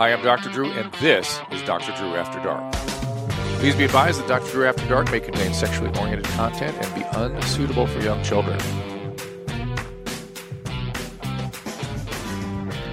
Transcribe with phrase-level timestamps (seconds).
[0.00, 0.48] Hi, I'm Dr.
[0.48, 1.94] Drew, and this is Dr.
[1.94, 2.72] Drew After Dark.
[3.60, 4.50] Please be advised that Dr.
[4.50, 8.58] Drew After Dark may contain sexually oriented content and be unsuitable for young children.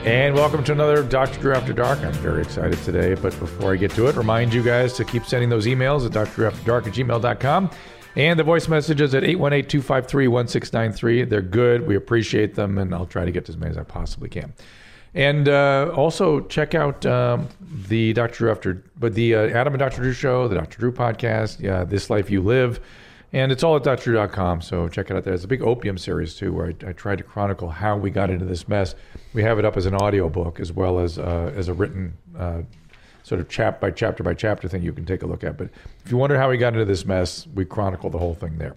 [0.03, 1.39] And welcome to another Dr.
[1.39, 1.99] Drew After Dark.
[1.99, 5.23] I'm very excited today, but before I get to it, remind you guys to keep
[5.23, 7.71] sending those emails at drdrewafterdark at gmail.com
[8.17, 11.29] and the voice messages at 818-253-1693.
[11.29, 11.87] They're good.
[11.87, 14.53] We appreciate them, and I'll try to get to as many as I possibly can.
[15.13, 17.47] And uh, also check out um,
[17.87, 18.35] the Dr.
[18.35, 20.01] Drew After, but the uh, Adam and Dr.
[20.01, 20.77] Drew show, the Dr.
[20.77, 22.79] Drew podcast, yeah, This Life You Live.
[23.33, 25.33] And it's all at drdrew.com, so check it out there.
[25.33, 28.29] It's a big opium series, too, where I, I tried to chronicle how we got
[28.29, 28.95] into this mess.
[29.33, 32.17] We have it up as an audio book as well as uh, as a written
[32.37, 32.61] uh,
[33.23, 35.57] sort of chap by chapter by chapter thing you can take a look at.
[35.57, 35.69] But
[36.05, 38.75] if you wonder how we got into this mess, we chronicle the whole thing there.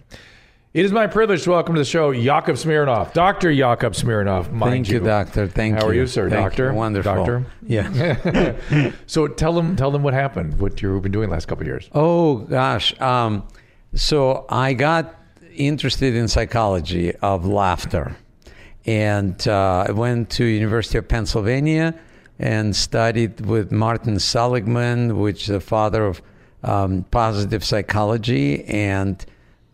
[0.73, 3.51] It is my privilege to welcome to the show Yakov Smirnoff, Dr.
[3.51, 4.53] Yakov Smirnoff.
[4.53, 5.45] Mind Thank you, doctor.
[5.45, 5.83] Thank How you.
[5.83, 6.29] How are you, sir?
[6.29, 6.69] Thank doctor?
[6.69, 6.75] you.
[6.75, 7.13] Wonderful.
[7.13, 7.45] Doctor?
[7.67, 8.91] Yeah.
[9.05, 11.67] So tell them tell them what happened, what you've been doing the last couple of
[11.67, 11.89] years.
[11.91, 12.99] oh gosh.
[13.01, 13.45] Um,
[13.95, 15.13] so I got
[15.53, 18.15] interested in psychology of laughter,
[18.85, 21.99] and uh, I went to University of Pennsylvania
[22.39, 26.21] and studied with Martin Seligman, which is the father of
[26.63, 29.25] um, positive psychology, and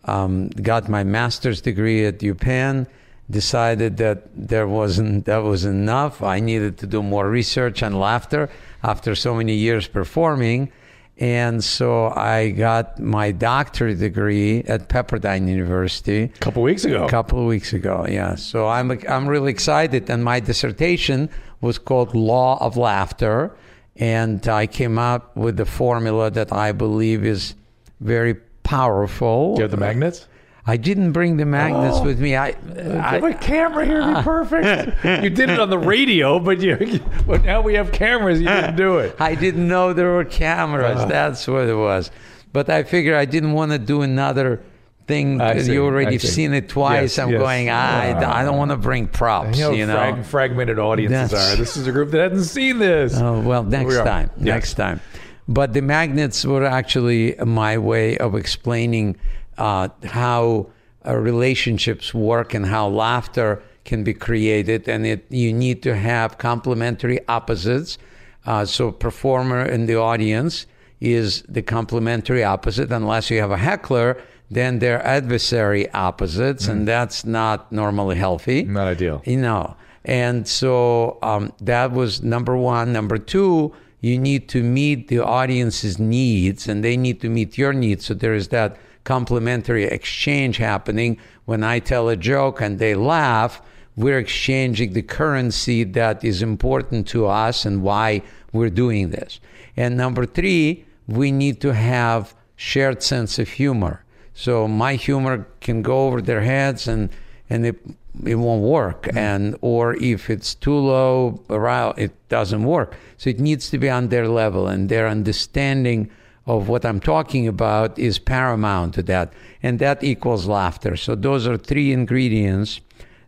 [0.08, 2.86] um, got my master's degree at UPenn.
[3.30, 6.22] Decided that there wasn't that was enough.
[6.22, 8.48] I needed to do more research on laughter
[8.82, 10.72] after so many years performing,
[11.18, 17.04] and so I got my doctorate degree at Pepperdine University A couple weeks ago.
[17.04, 18.06] a couple of weeks ago.
[18.08, 21.28] Yeah, so I'm I'm really excited, and my dissertation
[21.60, 23.50] was called Law of Laughter,
[23.96, 27.54] and I came up with the formula that I believe is
[28.00, 28.36] very
[28.68, 29.54] powerful.
[29.54, 30.28] Do you have the magnets?
[30.66, 32.36] I didn't bring the magnets with me.
[32.36, 34.06] I, I have a camera here.
[34.06, 35.02] Be perfect.
[35.24, 36.76] you did it on the radio, but you.
[37.26, 38.40] But now we have cameras.
[38.40, 39.16] You didn't do it.
[39.18, 40.98] I didn't know there were cameras.
[41.00, 41.06] Uh.
[41.06, 42.10] That's what it was.
[42.52, 44.60] But I figured I didn't want to do another
[45.06, 46.26] thing see, you already see.
[46.28, 47.16] seen it twice.
[47.16, 47.38] Yes, I'm yes.
[47.40, 48.30] going, I, Uh.
[48.30, 49.94] I don't want to bring props, You know, you know.
[49.94, 51.56] frag- fragmented audiences That's- are.
[51.56, 53.16] This is a group that hasn't seen this.
[53.16, 54.30] Oh, well, next we time.
[54.36, 54.44] Yes.
[54.44, 55.00] Next time.
[55.48, 59.16] But the magnets were actually my way of explaining
[59.56, 60.70] uh, how
[61.06, 64.88] uh, relationships work and how laughter can be created.
[64.88, 67.96] And it, you need to have complementary opposites.
[68.44, 70.66] Uh, so, performer in the audience
[71.00, 72.92] is the complementary opposite.
[72.92, 74.20] Unless you have a heckler,
[74.50, 76.70] then they're adversary opposites, Mm.
[76.72, 78.64] and that's not normally healthy.
[78.64, 79.22] Not ideal.
[79.24, 82.92] You know, and so um, that was number one.
[82.92, 87.72] Number two, you need to meet the audience's needs, and they need to meet your
[87.72, 88.06] needs.
[88.06, 91.18] So there is that complementary exchange happening.
[91.44, 93.62] When I tell a joke and they laugh,
[93.96, 98.22] we're exchanging the currency that is important to us and why
[98.52, 99.40] we're doing this.
[99.76, 104.04] And number three, we need to have shared sense of humor.
[104.34, 107.10] So my humor can go over their heads and
[107.50, 107.80] and it
[108.24, 109.02] it won't work.
[109.02, 109.18] Mm-hmm.
[109.18, 112.96] And or if it's too low, around it doesn't work.
[113.16, 116.10] So it needs to be on their level and their understanding
[116.46, 119.32] of what I'm talking about is paramount to that.
[119.62, 120.96] And that equals laughter.
[120.96, 122.80] So those are three ingredients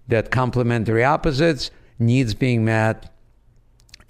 [0.08, 3.12] that complementary opposites, needs being met,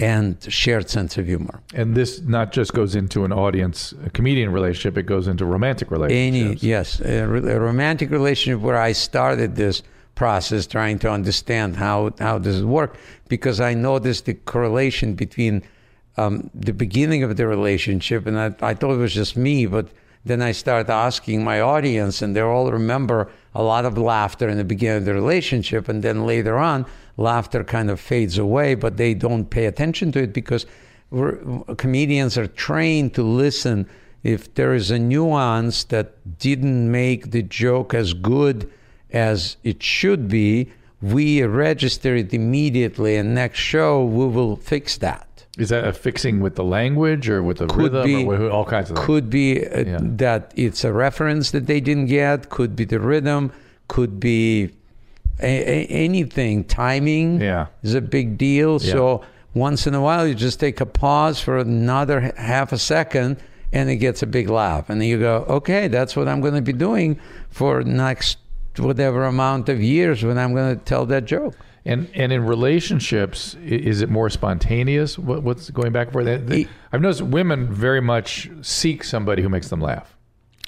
[0.00, 1.60] and shared sense of humor.
[1.74, 4.96] And this not just goes into an audience, comedian relationship.
[4.96, 9.82] It goes into romantic Any yes, a, a romantic relationship where I started this
[10.20, 12.90] process trying to understand how how does it work
[13.34, 15.62] because I noticed the correlation between
[16.18, 19.86] um, the beginning of the relationship and I, I thought it was just me, but
[20.26, 24.58] then I started asking my audience and they all remember a lot of laughter in
[24.58, 26.84] the beginning of the relationship and then later on
[27.16, 30.66] laughter kind of fades away, but they don't pay attention to it because
[31.78, 33.88] comedians are trained to listen.
[34.22, 38.70] If there is a nuance that didn't make the joke as good
[39.12, 40.70] as it should be,
[41.02, 45.26] we register it immediately, and next show we will fix that.
[45.58, 48.50] Is that a fixing with the language or with the Could rhythm be- or with
[48.50, 49.06] all kinds of things?
[49.06, 49.98] Could be uh, Yeah.
[50.02, 52.50] that it's a reference that they didn't get.
[52.50, 53.50] Could be the rhythm.
[53.88, 54.70] Could be
[55.42, 56.64] a, a- anything.
[56.64, 57.66] Timing Yeah.
[57.82, 58.78] is a big deal.
[58.80, 58.92] Yeah.
[58.92, 59.22] So
[59.54, 63.36] once in a while, you just take a pause for another half a second,
[63.72, 66.54] and it gets a big laugh, and then you go, "Okay, that's what I'm going
[66.54, 67.18] to be doing
[67.50, 68.38] for next
[68.80, 71.54] whatever amount of years when I'm going to tell that joke."
[71.86, 75.18] And and in relationships, is it more spontaneous?
[75.18, 76.24] What, what's going back and forth?
[76.26, 80.14] They- they- E- I've noticed women very much seek somebody who makes them laugh.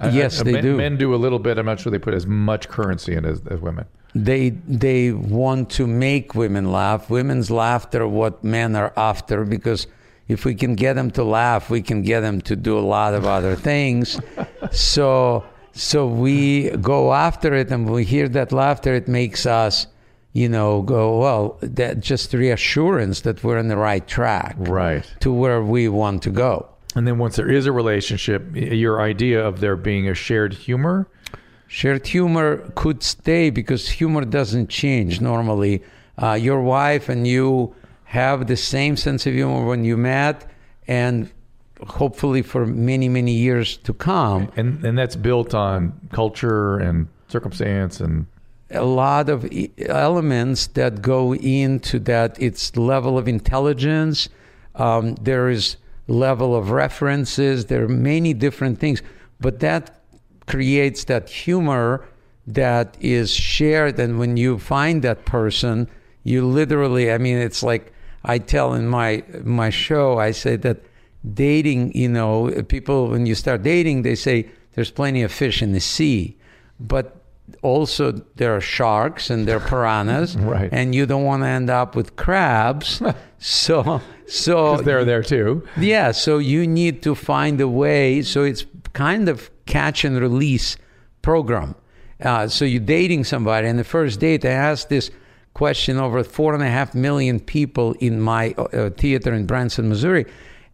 [0.01, 0.77] I- Yes, I- they men, do.
[0.77, 1.59] Men do a little bit.
[1.59, 3.85] I'm not sure they put as much currency in as, as women.
[4.15, 7.11] they they want to make women laugh.
[7.11, 9.87] Women's laughter, what men are after, because
[10.29, 13.13] if we can get them to laugh, we can get them to do a lot
[13.13, 14.19] of other things.
[14.71, 19.87] so so we go after it, and we hear that laughter, it makes us,
[20.33, 21.59] you know, go well.
[21.63, 25.05] That just reassurance that we're on the right track, Right.
[25.21, 26.69] to where we want to go.
[26.95, 31.09] And then once there is a relationship, your idea of there being a shared humor.
[31.67, 35.83] Shared humor could stay because humor doesn't change normally.
[36.23, 37.75] Uh, your wife and you
[38.05, 40.45] have the same sense of humor when you met,
[40.87, 41.31] and
[41.87, 44.51] hopefully for many, many years to come.
[44.57, 48.27] And and that's built on culture and circumstance and
[48.71, 49.47] A lot of
[49.87, 52.37] elements that go into that.
[52.41, 54.29] It's level of intelligence.
[54.75, 55.77] Um, there is
[56.09, 57.67] level of references.
[57.67, 59.03] There are many different things,
[59.41, 60.01] but that
[60.47, 62.05] creates that humor
[62.47, 63.99] that is shared.
[63.99, 65.87] And when you find that person,
[66.25, 67.93] you literally, I mean, it's like
[68.25, 70.79] I tell in my my show, I say that
[71.35, 75.73] dating, you know, people when you start dating, they say there's plenty of fish in
[75.73, 76.37] the sea,
[76.81, 77.17] but
[77.63, 80.69] also there are sharks and there are piranhas, Right.
[80.73, 83.03] and you don't want to end up with crabs.
[83.39, 85.67] so, so they're there too.
[85.79, 88.23] yeah, so you need to find a way.
[88.23, 90.77] So it's kind of catch and release
[91.23, 91.75] program.
[92.21, 95.11] Uh, so you're dating somebody, and the first date, I asked this
[95.55, 100.25] question over four and a half million people in my uh, theater in Branson, Missouri,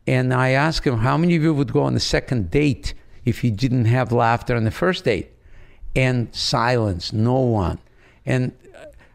[0.09, 2.95] and I asked him how many of you would go on the second date
[3.27, 5.31] if you didn't have laughter on the first date,
[5.95, 7.79] and silence, no one.
[8.25, 8.53] And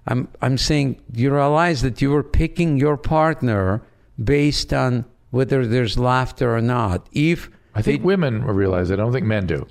[0.06, 3.81] I'm I'm saying you realize that you were picking your partner
[4.24, 7.07] based on whether there's laughter or not.
[7.12, 8.94] If I think women realize it.
[8.94, 9.66] I don't think men do.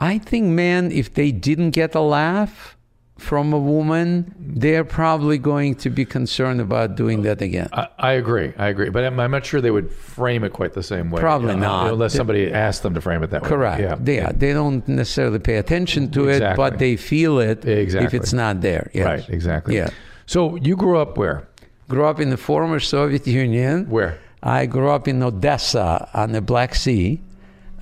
[0.00, 2.76] I think men, if they didn't get a laugh
[3.18, 7.68] from a woman, they're probably going to be concerned about doing that again.
[7.72, 8.52] I, I agree.
[8.56, 8.88] I agree.
[8.90, 11.20] But I'm, I'm not sure they would frame it quite the same way.
[11.20, 11.92] Probably Uh, not.
[11.92, 13.48] Unless somebody asked them to frame it that way.
[13.48, 13.80] Correct.
[13.80, 13.96] Yeah.
[14.12, 14.32] Yeah.
[14.32, 18.90] They don't necessarily pay attention to it, but they feel it if it's not there.
[18.94, 19.04] Yes.
[19.04, 19.28] Right.
[19.28, 19.76] Exactly.
[19.76, 19.90] Yeah.
[20.26, 21.48] So you grew up where?
[21.88, 23.86] Grew up in the former Soviet Union.
[23.90, 24.18] Where?
[24.42, 27.20] I grew up in Odessa on the Black Sea.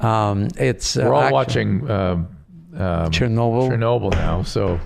[0.00, 2.28] Um, it's uh, We're all actu- watching um,
[2.74, 3.68] um, Chernobyl.
[3.70, 4.42] Chernobyl now.
[4.42, 4.80] So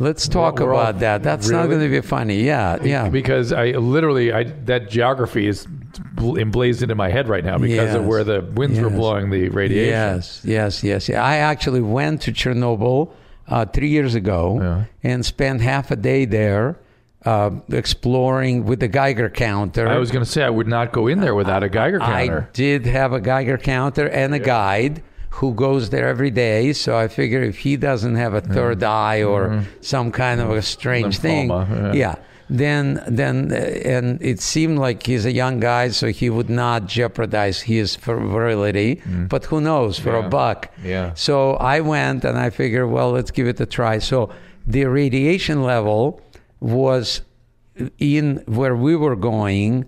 [0.00, 1.22] Let's talk We're all- about that.
[1.22, 2.42] That's not going to be funny.
[2.42, 3.08] Yeah, yeah.
[3.08, 5.66] because I literally I that geography is
[6.12, 9.48] bl- emblazoned in my head right now because of where the winds were blowing the
[9.48, 9.90] radiation.
[9.90, 11.10] Yes, yes, yes.
[11.10, 13.10] I actually went to Chernobyl
[13.48, 14.84] uh, three years ago Yeah.
[15.10, 16.78] and spent half a day there
[17.24, 19.88] uh, exploring with the Geiger counter.
[19.88, 22.48] I was going to say I would not go in there without a Geiger counter.
[22.48, 25.02] I did have a Geiger counter and a guide
[25.38, 26.72] who goes there every day.
[26.72, 30.62] So I figure if he doesn't have a third eye or some kind of a
[30.62, 31.84] strange thing, Mm-hmm.
[31.86, 31.92] Yeah.
[32.04, 32.14] yeah.
[32.50, 33.56] Then, then, uh,
[33.96, 39.02] and it seemed like he's a young guy, so he would not jeopardize his virility.
[39.28, 39.98] But who knows?
[39.98, 40.20] For Mm.
[40.20, 40.26] Yeah.
[40.26, 40.60] a buck,
[40.92, 41.06] Yeah.
[41.14, 41.36] so
[41.74, 43.98] I went and I figured, well, let's give it a try.
[44.00, 44.30] So
[44.66, 46.22] the radiation level
[46.60, 47.20] was
[47.98, 49.84] in where we were going,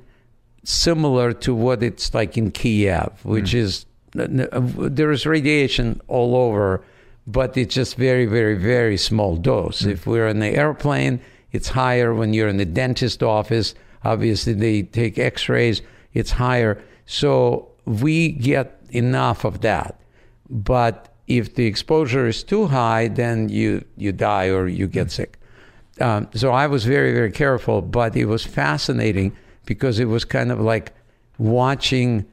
[0.64, 3.87] similar to what it's like in Kiev, which is
[4.18, 4.26] Uh,
[4.62, 6.82] there is radiation all over,
[7.26, 9.80] but it's just very, very, very small dose.
[9.82, 9.90] Hmm.
[9.90, 11.20] If we're in the airplane,
[11.52, 12.14] it's higher.
[12.14, 15.82] When you're in the dentist office, obviously they take X-rays,
[16.12, 16.82] it's higher.
[17.06, 20.00] So we get enough of that.
[20.49, 25.11] But if the exposure is too high, then you you die or you get hmm.
[25.11, 25.38] sick.
[26.00, 30.50] Um, so I was very very careful, but it was fascinating because it was kind
[30.50, 30.92] of like
[31.38, 32.26] watching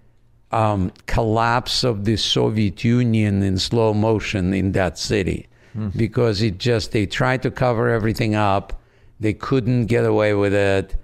[0.52, 5.48] um, collapse of the Soviet Union in slow motion in that city
[5.96, 8.82] because it just they tried to cover everything up,
[9.20, 10.96] they couldn't get away with it.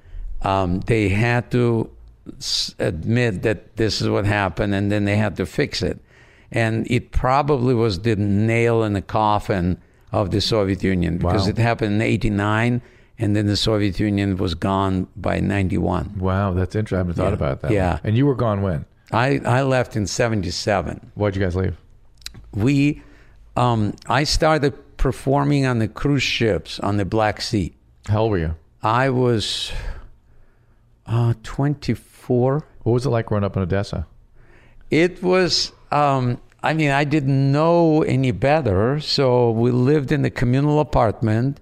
[0.41, 1.91] Um, they had to
[2.39, 5.99] s- admit that this is what happened, and then they had to fix it.
[6.51, 9.77] And it probably was the nail in the coffin
[10.11, 11.49] of the Soviet Union because Wow.
[11.49, 12.81] it happened in '89,
[13.19, 16.13] and then the Soviet Union was gone by '91.
[16.17, 16.95] Wow, that's interesting.
[16.97, 17.33] I haven't thought Yeah.
[17.33, 17.71] about that.
[17.71, 17.99] Yeah.
[18.03, 18.85] And you were gone when?
[19.13, 21.11] I, I left in '77.
[21.15, 21.77] Why'd you guys leave?
[22.53, 23.01] We,
[23.55, 27.73] um, I started performing on the cruise ships on the Black Sea.
[28.07, 28.55] How old were you?
[28.81, 29.71] I was
[31.05, 32.65] uh, 24.
[32.83, 34.07] What was it like growing up in Odessa?
[34.89, 38.99] It was, um, I mean, I didn't know any better.
[38.99, 41.59] So we lived in a communal apartment,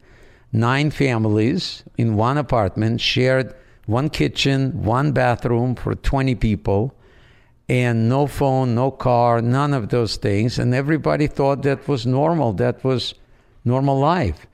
[0.51, 3.53] nine families in one apartment, shared
[3.85, 6.95] one kitchen, one bathroom for 20 people,
[7.71, 10.59] and no phone, no car, none of those things.
[10.59, 12.51] And everybody thought that was normal.
[12.51, 13.13] That was
[13.63, 14.45] normal life.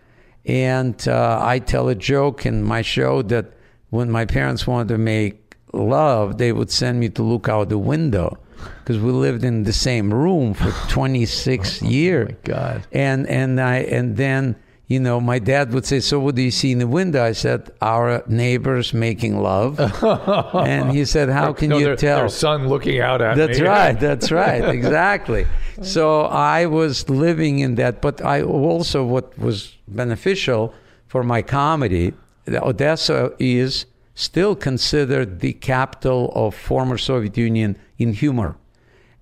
[0.46, 3.54] And uh, I tell a joke in my show that
[3.90, 7.80] when my parents wanted to make love, they would send me to look out the
[7.80, 8.38] window
[8.80, 12.30] because we lived in the same room for 26 years.
[12.46, 12.88] Oh my God.
[12.92, 14.56] And and I and then
[14.88, 17.34] you know my dad would say, "So what do you see in the window?" I
[17.34, 19.80] said, "Our neighbors making love."
[20.56, 23.60] and he said, "How can No, you their, tell?" their son looking out at That's
[23.60, 23.66] me.
[23.68, 24.00] right.
[24.08, 24.64] That's right.
[24.70, 25.46] Exactly.
[25.82, 30.74] So I was living in that, but I also what was beneficial
[31.08, 32.14] for my comedy.
[32.48, 38.56] Odessa is still considered the capital of former Soviet Union in humor.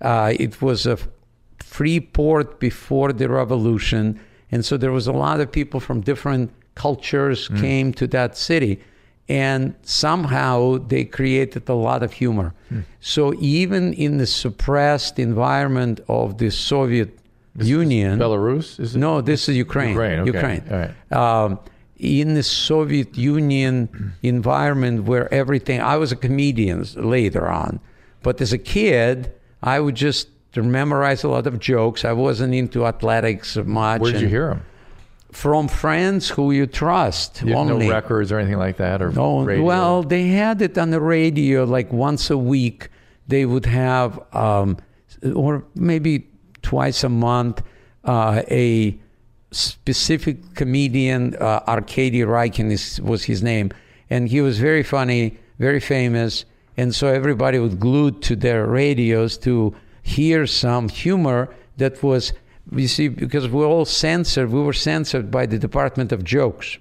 [0.00, 0.96] Uh, it was a
[1.58, 4.18] free port before the revolution,
[4.52, 8.80] and so there was a lot of people from different cultures came to that city
[9.28, 12.54] and somehow they created a lot of humor.
[13.00, 17.18] So even in the suppressed environment of the Soviet
[17.58, 18.78] Union, Belarus?
[18.78, 18.98] Is it?
[18.98, 19.90] no, this is Ukraine.
[19.90, 20.32] Ukraine, okay.
[20.32, 20.62] Ukraine.
[20.70, 21.12] Right.
[21.12, 21.58] Um,
[21.96, 27.80] in the Soviet Union environment where everything, I was a comedian later on,
[28.22, 30.28] but as a kid, I would just
[30.62, 32.04] memorize a lot of jokes.
[32.04, 34.00] I wasn't into athletics much.
[34.00, 34.64] Where did you hear them?
[35.32, 37.42] From friends who you trust.
[37.42, 37.88] You only.
[37.88, 39.02] no records or anything like that?
[39.02, 39.64] Or No, radio?
[39.64, 42.88] well, they had it on the radio like once a week.
[43.28, 44.78] They would have, um,
[45.34, 46.28] or maybe
[46.62, 47.62] twice a month,
[48.04, 48.96] uh, a
[49.50, 53.70] specific comedian, uh, Arkady Raikin is, was his name,
[54.10, 56.44] and he was very funny, very famous,
[56.76, 59.74] and so everybody was glued to their radios to
[60.06, 62.32] hear some humor that was,
[62.72, 64.50] you see, because we're all censored.
[64.50, 66.78] We were censored by the Department of Jokes.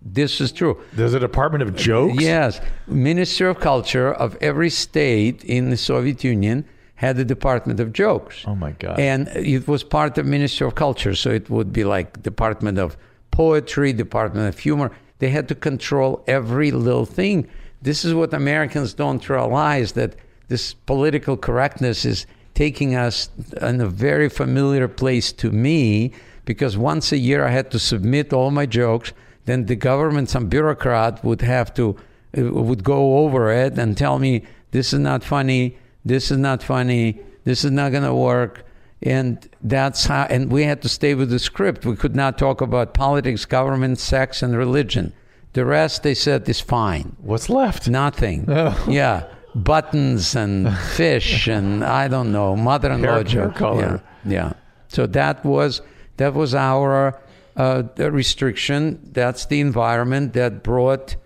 [0.00, 0.80] This is true.
[0.92, 2.22] There's a Department of Jokes?
[2.22, 7.92] Yes, Minister of Culture of every state in the Soviet Union had a Department of
[7.92, 8.44] Jokes.
[8.46, 8.98] Oh, my God.
[8.98, 12.96] And it was part of Ministry of Culture, so it would be like Department of
[13.30, 14.92] Poetry, Department of Humor.
[15.18, 17.48] They had to control every little thing.
[17.82, 20.14] This is what Americans don't realize that
[20.50, 23.30] this political correctness is taking us
[23.62, 26.12] in a very familiar place to me
[26.44, 29.12] because once a year I had to submit all my jokes.
[29.44, 31.96] Then the government, some bureaucrat would have to
[32.36, 34.42] uh, would go over it and tell me
[34.72, 38.64] this is not funny, this is not funny, this is not going to work.
[39.02, 41.86] And that's how, and we had to stay with the script.
[41.86, 45.12] We could not talk about politics, government, sex, and religion.
[45.52, 47.16] The rest, they said, is fine.
[47.20, 47.88] What's left?
[47.88, 48.46] Nothing.
[48.88, 49.24] Yeah.
[49.54, 53.54] Buttons and fish and I don't know, mother in law Hair- hair joke.
[53.56, 54.02] color.
[54.24, 54.30] Yeah.
[54.32, 54.52] Yeah.
[54.88, 55.82] So that was
[56.16, 57.18] that was our
[57.56, 59.00] uh, restriction.
[59.12, 61.16] That's the environment that brought,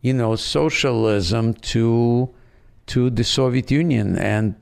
[0.00, 2.30] you know, socialism to
[2.86, 4.54] to the Soviet Union, and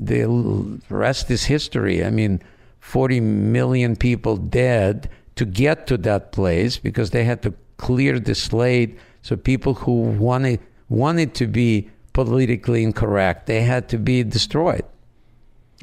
[0.00, 2.04] the rest is history.
[2.04, 2.42] I mean,
[2.80, 8.34] 40 million people dead to get to that place because they had to clear the
[8.34, 8.98] slate.
[9.22, 14.84] So people who wanted wanted to be politically incorrect, they had to be destroyed.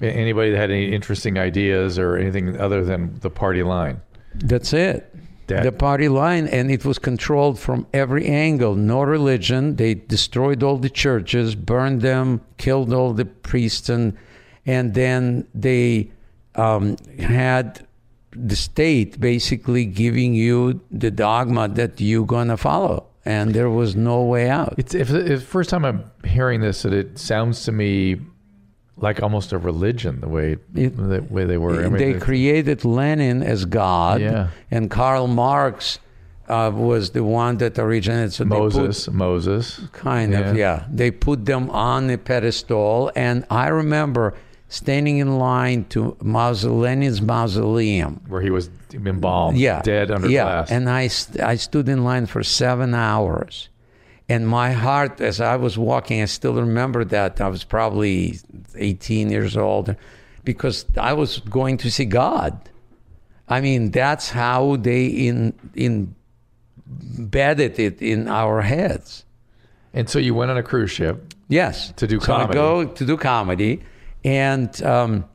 [0.01, 4.01] Anybody that had any interesting ideas or anything other than the party line?
[4.35, 5.13] That's it.
[5.47, 8.75] That- the party line, and it was controlled from every angle.
[8.75, 9.75] No religion.
[9.77, 14.13] They destroyed all the churches, burned them, killed all the priests, and
[14.65, 16.11] and then they
[16.53, 17.85] um, had
[18.31, 24.23] the state basically giving you the dogma that you're gonna follow, and there was no
[24.23, 24.73] way out.
[24.77, 28.17] It's if, if the first time I'm hearing this, that it sounds to me
[28.97, 31.79] like almost a religion the way It- the way they were.
[31.79, 34.47] I mean, they the- created Lenin as God, Yeah.
[34.71, 35.99] and Karl Marx
[36.49, 38.33] uh, was the one that originated.
[38.33, 39.81] So they put- Moses, Moses.
[39.93, 40.85] Kind of, yeah.
[40.91, 44.33] They put them on a pedestal, and I remember
[44.69, 48.21] standing in line to Maus- Lenin's mausoleum.
[48.27, 50.43] where he was embalmed, Yeah, dead under yeah.
[50.43, 50.71] glass.
[50.71, 53.69] And I, st- I stood in line for seven hours,
[54.29, 58.39] and my heart, as I was walking, I still remember that I was probably
[58.77, 59.95] 18 years old,
[60.43, 62.57] because I was going to see God.
[63.47, 66.13] I mean, that's how they in in
[67.17, 69.25] embedded it in our heads.
[69.93, 71.33] and so you went on a cruise ship.
[71.47, 71.91] Yes.
[71.97, 72.53] To do so I comedy.
[72.53, 73.81] go to do comedy,
[74.23, 75.25] and um,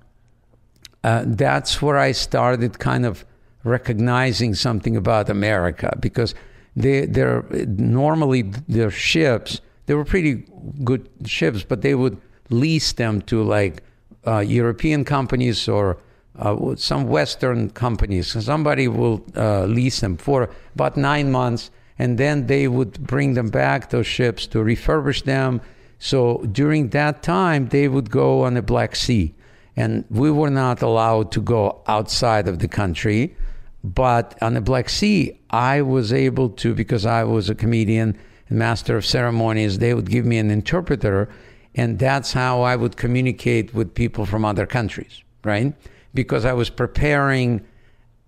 [1.03, 3.25] uh, that's where I started kind of
[3.63, 6.35] recognizing something about America because
[6.77, 10.45] they they're normally their ships they were pretty
[10.83, 13.83] good ships, but they would lease them to like
[14.27, 15.99] uh, European companies or
[16.39, 18.33] uh, some Western companies.
[18.45, 23.51] Somebody will uh, lease them for about nine months, and then they would bring them
[23.51, 25.61] back those ships to refurbish them.
[25.99, 29.35] So during that time, they would go on the Black Sea,
[29.77, 33.37] and we were not allowed to go outside of the country.
[33.83, 38.59] But on the Black Sea, I was able to because I was a comedian and
[38.59, 41.29] master of ceremonies, they would give me an interpreter,
[41.75, 45.75] and that's how I would communicate with people from other countries, right?
[46.13, 47.65] Because I was preparing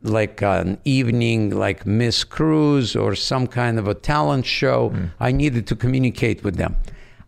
[0.02, 4.90] like an evening like Miss Cruise or some kind of a talent show.
[4.90, 5.10] Mm.
[5.20, 6.76] I needed to communicate with them.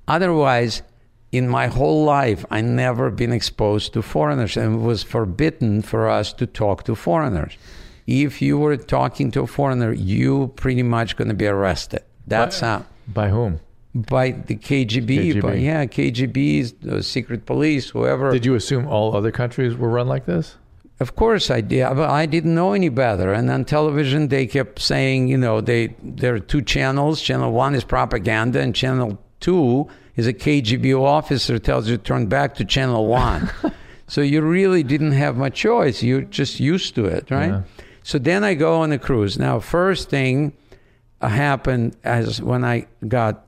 [0.08, 0.82] Otherwise,
[1.30, 6.08] in my whole life, I never been exposed to foreigners, and it was forbidden for
[6.08, 7.56] us to talk to foreigners.
[8.06, 12.02] If you were talking to a foreigner, you pretty much going to be arrested.
[12.26, 13.60] That's how By whom?
[13.94, 15.42] by the KGB, KGB.
[15.42, 18.30] By, yeah, KGB, the secret police, whoever.
[18.30, 20.56] Did you assume all other countries were run like this?
[21.00, 23.32] Of course I did, but I didn't know any better.
[23.32, 27.22] And on television, they kept saying, you know, they there are two channels.
[27.22, 32.26] Channel one is propaganda, and channel two is a KGB officer tells you to turn
[32.26, 33.50] back to channel one.
[34.08, 36.02] so you really didn't have much choice.
[36.02, 37.50] You're just used to it, right?
[37.50, 37.62] Yeah.
[38.02, 39.38] So then I go on a cruise.
[39.38, 40.54] Now, first thing
[41.20, 43.44] happened as when I got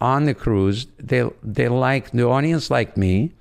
[0.00, 3.32] on the cruise, they they liked the audience liked me,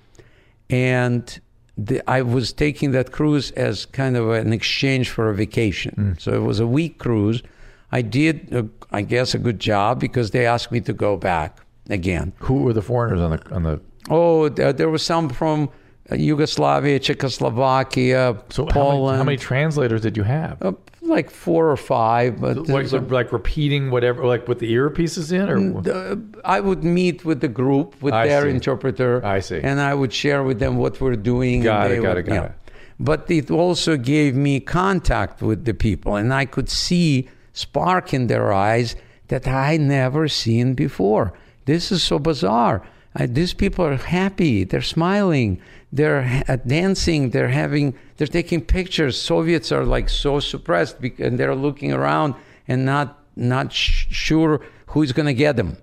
[0.70, 1.42] and
[1.78, 6.16] the, I was taking that cruise as kind of an exchange for a vacation.
[6.20, 7.44] So it was a week cruise.
[7.92, 11.65] I did, uh, I guess, a good job because they asked me to go back
[11.90, 12.34] again.
[12.40, 13.82] Who were the foreigners on the on the?
[14.10, 15.70] Oh, th- there was some from
[16.12, 19.18] uh, Yugoslavia, Czechoslovakia, So how many, Poland.
[19.18, 20.62] how many translators did you have?
[20.62, 25.32] Uh, like four or five, but Like, a- like repeating whatever, like with the earpieces
[25.32, 25.58] in, or
[25.92, 28.50] Uh, I would meet with the group with I their see.
[28.52, 29.24] interpreter.
[29.26, 29.60] I see.
[29.62, 31.62] And I would share with them what we're doing.
[31.64, 32.46] Got and it, got would- it, got yeah.
[32.46, 32.52] it.
[33.00, 38.28] But it also gave me contact with the people, and I could see spark in
[38.28, 38.96] their eyes
[39.28, 41.34] that I never seen before.
[41.66, 42.86] This is so bizarre.
[43.16, 44.64] I, these people are happy.
[44.64, 45.62] They're smiling.
[45.92, 47.30] They're ha- dancing.
[47.30, 47.96] They're having.
[48.18, 49.20] They're taking pictures.
[49.20, 52.36] Soviets are like so suppressed, and they're looking around
[52.68, 55.78] and not not sh- sure who's going to get them.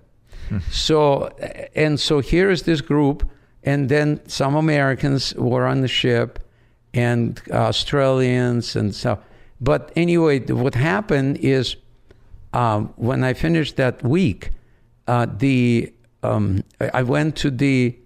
[0.69, 1.29] So
[1.75, 3.27] and so here's this group,
[3.63, 6.39] and then some Americans were on the ship,
[6.93, 9.19] and Australians and so.
[9.59, 11.75] But anyway, what happened is
[12.53, 14.51] um, when I finished that week,
[15.07, 16.63] uh, the um,
[16.93, 17.97] I went to the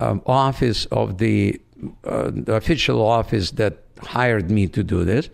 [0.00, 1.60] um, office of the,
[2.04, 5.28] uh, the official office that hired me to do this,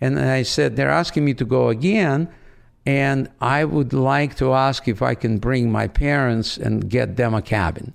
[0.00, 2.28] and I said they're asking me to go again,
[2.86, 7.34] and I would like to ask if I can bring my parents and get them
[7.34, 7.94] a cabin.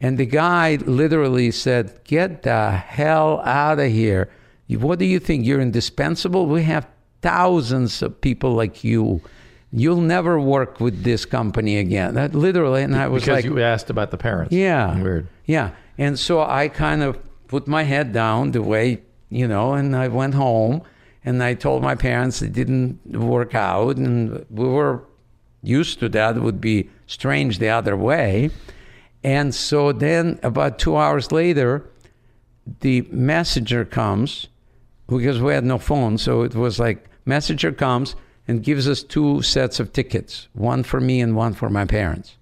[0.00, 4.28] And the guy literally said, Get the hell out of here.
[4.68, 5.46] What do you think?
[5.46, 6.46] You're indispensable?
[6.46, 6.86] We have
[7.22, 9.22] thousands of people like you.
[9.72, 12.14] You'll never work with this company again.
[12.14, 14.54] That literally, and I was because like, you asked about the parents?
[14.54, 15.00] yeah.
[15.00, 15.28] weird.
[15.44, 15.70] Yeah.
[15.98, 20.08] And so I kind of put my head down the way, you know, and I
[20.08, 20.82] went home
[21.24, 23.96] and I told my parents it didn't work out.
[23.96, 25.04] And we were
[25.62, 26.36] used to that.
[26.36, 28.50] It would be strange the other way.
[29.24, 31.90] And so then about two hours later,
[32.80, 34.48] the messenger comes
[35.08, 36.18] because we had no phone.
[36.18, 38.14] So it was like, messenger comes
[38.48, 42.36] and gives us two sets of tickets one for me and one for my parents.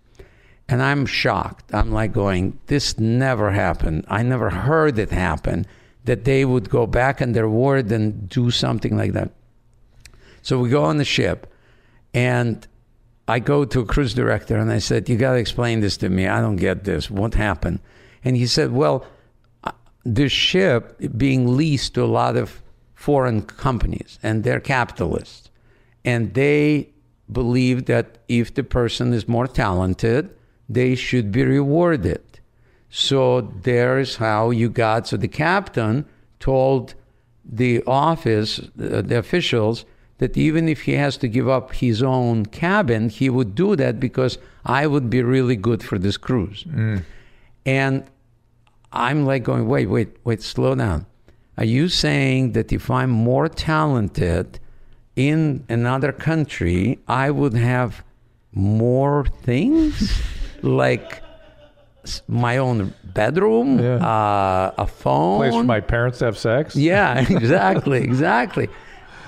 [0.68, 1.74] And I'm shocked.
[1.74, 4.04] I'm like going, this never happened.
[4.08, 5.66] I never heard it happen
[6.04, 9.30] that they would go back on their word and do something like that.
[10.42, 11.50] So we go on the ship,
[12.12, 12.66] and
[13.26, 16.08] I go to a cruise director and I said, You got to explain this to
[16.10, 16.26] me.
[16.26, 17.10] I don't get this.
[17.10, 17.80] What happened?
[18.22, 19.06] And he said, Well,
[19.64, 19.72] uh,
[20.04, 22.62] this ship being leased to a lot of
[22.94, 25.43] foreign companies, and they're capitalists.
[26.04, 26.90] And they
[27.30, 30.30] believe that if the person is more talented,
[30.68, 32.22] they should be rewarded.
[32.90, 35.08] So there's how you got.
[35.08, 36.06] So the captain
[36.38, 36.94] told
[37.44, 39.84] the office, the, the officials,
[40.18, 43.98] that even if he has to give up his own cabin, he would do that
[43.98, 46.64] because I would be really good for this cruise.
[46.64, 47.02] Mm.
[47.66, 48.04] And
[48.92, 51.06] I'm like going, wait, wait, wait, slow down.
[51.58, 54.60] Are you saying that if I'm more talented
[55.16, 58.02] in another country, I would have
[58.52, 60.22] more things?
[60.62, 61.22] like
[62.28, 63.96] my own bedroom, Yeah.
[63.96, 65.38] uh, a phone.
[65.38, 66.76] Place for my parents to have sex?
[66.76, 68.68] Yeah, exactly, exactly.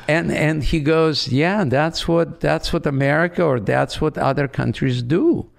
[0.09, 5.03] And and he goes, yeah, that's what that's what America or that's what other countries
[5.03, 5.51] do,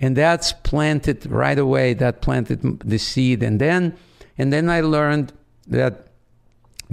[0.00, 1.94] and that's planted right away.
[1.94, 3.94] That planted the seed, and then
[4.36, 5.32] and then I learned
[5.68, 6.08] that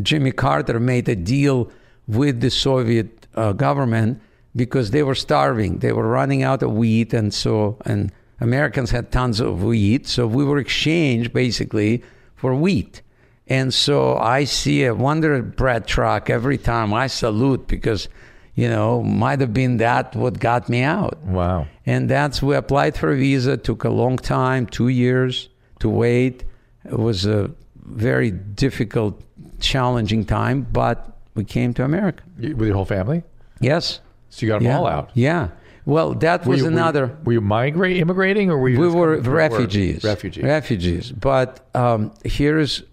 [0.04, 1.72] Jimmy Carter made a deal
[2.12, 4.22] with the Soviet uh, government
[4.56, 5.80] because they were starving.
[5.80, 10.28] They were running out of wheat, and so and Americans had tons of wheat, so
[10.28, 12.04] we were exchanged basically
[12.36, 13.02] for wheat.
[13.48, 16.94] And so I see a Wonder Bread truck every time.
[16.94, 18.08] I salute because
[18.56, 21.18] you know, might have been that what got me out.
[21.24, 21.68] Wow.
[21.86, 23.58] And that's we applied for a visa.
[23.58, 26.44] Took a long time, two years to wait.
[26.86, 29.22] It was a very difficult,
[29.60, 32.24] challenging time, but we came to America.
[32.38, 33.24] You- With your whole family?
[33.60, 34.02] Yes.
[34.30, 34.78] So you got them yeah.
[34.78, 35.10] all out.
[35.14, 35.50] Yeah.
[35.86, 37.18] Well, that Were was you- were you- another.
[37.24, 38.80] Were you, migrate immigrating or were you?
[38.80, 40.04] we were refugees.
[40.04, 40.44] Refugees.
[40.44, 41.12] Refugees.
[41.12, 42.84] But um, here's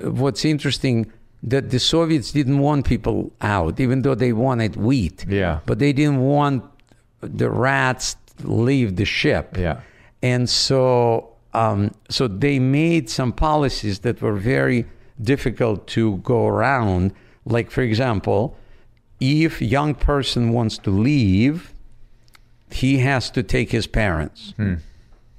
[0.00, 1.10] what's interesting:
[1.42, 5.24] that the Soviets didn't want people out, even though they wanted wheat.
[5.28, 5.60] Yeah.
[5.66, 6.64] But they didn't want
[7.20, 9.56] the rats to leave the ship.
[9.58, 9.80] Yeah.
[10.22, 14.86] And so, um, so they made some policies that were very
[15.20, 17.12] difficult to go around.
[17.46, 18.56] Like, for example,
[19.20, 21.72] if young person wants to leave,
[22.70, 24.54] he has to take his parents,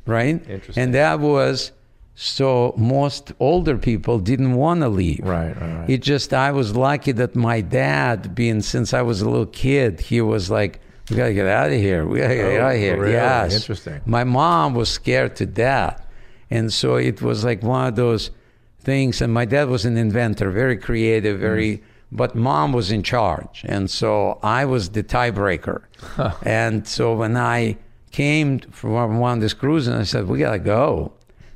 [0.05, 0.37] right?
[0.41, 0.51] Hmm.
[0.51, 0.83] Interesting.
[0.83, 1.71] And that was
[2.15, 5.19] so most older people didn't want to leave.
[5.23, 5.89] Right, right, right.
[5.89, 9.99] It just I was lucky that my dad, being since I was a little kid,
[9.99, 12.05] he was like, "We gotta get out of here.
[12.05, 13.13] We gotta get Oh, out of here." really?
[13.13, 13.53] Yes.
[13.55, 13.99] Interesting.
[14.05, 16.05] My mom was scared to death,
[16.49, 18.31] and so it was like one of those
[18.79, 19.21] things.
[19.21, 21.83] And my dad was an inventor, very creative, very.
[22.15, 25.79] But mom was in charge, and so I was the tiebreaker.
[26.43, 27.77] and so when I
[28.11, 31.11] came from one of these cruises, I said, "We gotta go.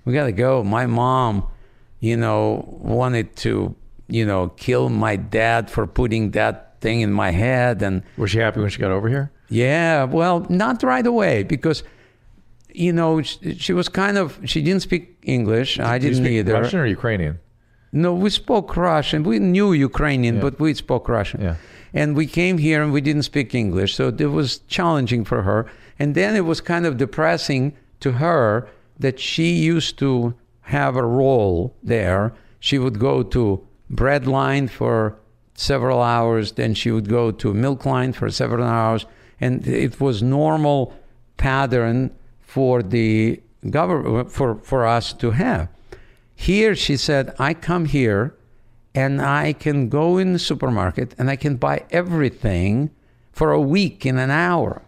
[0.05, 1.47] We gotta go." My mom,
[2.01, 3.75] you know, wanted to,
[4.07, 8.39] you know, kill my dad for putting that thing in my head, and Was she
[8.39, 9.31] happy when she got over here?
[9.49, 11.83] yeah, well, not right away because,
[12.85, 15.79] you know, she, she was kind of she didn't speak English.
[15.79, 16.53] I didn't speak either.
[16.53, 17.39] Russian or Ukrainian?
[17.91, 19.23] No, we spoke Russian.
[19.23, 20.41] We knew Ukrainian, Yeah.
[20.41, 21.41] but we spoke Russian.
[21.41, 21.55] Yeah.
[21.93, 25.65] And we came here and we didn't speak English, so it was challenging for her.
[25.97, 28.67] And then it was kind of depressing to her
[28.99, 32.33] that she used to have a role there.
[32.59, 35.15] She would go to bread line for
[35.55, 39.05] several hours, then she would go to milk line for several hours,
[39.41, 40.93] and it was normal
[41.37, 45.67] pattern for the government for, for us to have.
[46.39, 48.33] Here, she said, I come here
[48.95, 52.91] and I can go in the supermarket and I can buy everything
[53.33, 54.81] for a week in an hour.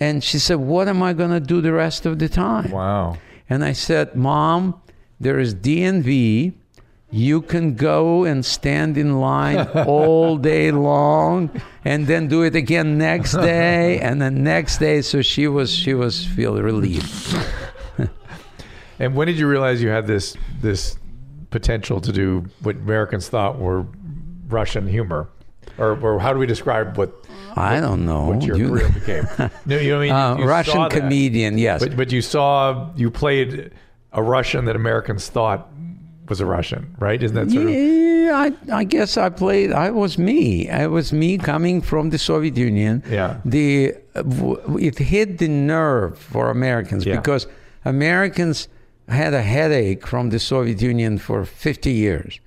[0.00, 2.72] And she said, What am I going to do the rest of the time?
[2.72, 3.16] Wow.
[3.48, 4.82] And I said, Mom,
[5.20, 6.52] there is DMV.
[7.12, 11.48] You can go and stand in line all day long
[11.84, 15.00] and then do it again next day and the next day.
[15.00, 17.38] So she was she was feel relieved.
[19.02, 20.96] And when did you realize you had this this
[21.50, 23.84] potential to do what Americans thought were
[24.48, 25.28] Russian humor,
[25.76, 27.12] or, or how do we describe what
[27.56, 28.26] I don't know.
[28.30, 29.24] what your You- career became?
[29.66, 30.44] No, you know what I mean.
[30.44, 31.80] Uh, Russian comedian, yes.
[31.84, 33.72] But but you saw you played
[34.12, 35.68] a Russian that Americans thought
[36.28, 37.20] was a Russian, right?
[37.22, 38.32] Isn't that sort of Yeah,
[38.70, 39.72] I, I guess I played.
[39.72, 40.70] I was me.
[40.70, 43.02] I was me coming from the Soviet Union.
[43.10, 43.38] Yeah.
[43.44, 47.16] The it hit the nerve for Americans Yeah.
[47.16, 47.48] because
[47.84, 48.68] Americans
[49.08, 52.40] had a headache from the Soviet Union for 50 years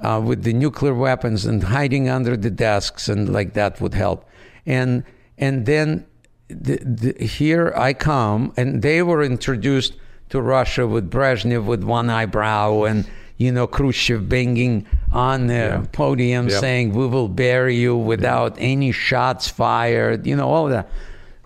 [0.00, 4.28] uh, with the nuclear weapons and hiding under the desks and like that would help.
[4.66, 5.04] And
[5.38, 6.06] and then
[6.48, 9.94] the, the, here I come, and they were introduced
[10.28, 13.06] to Russia with Brezhnev with one eyebrow and
[13.38, 16.60] you know Khrushchev banging on the podium Yep.
[16.60, 20.88] saying we will bury you without any shots fired, you know all that,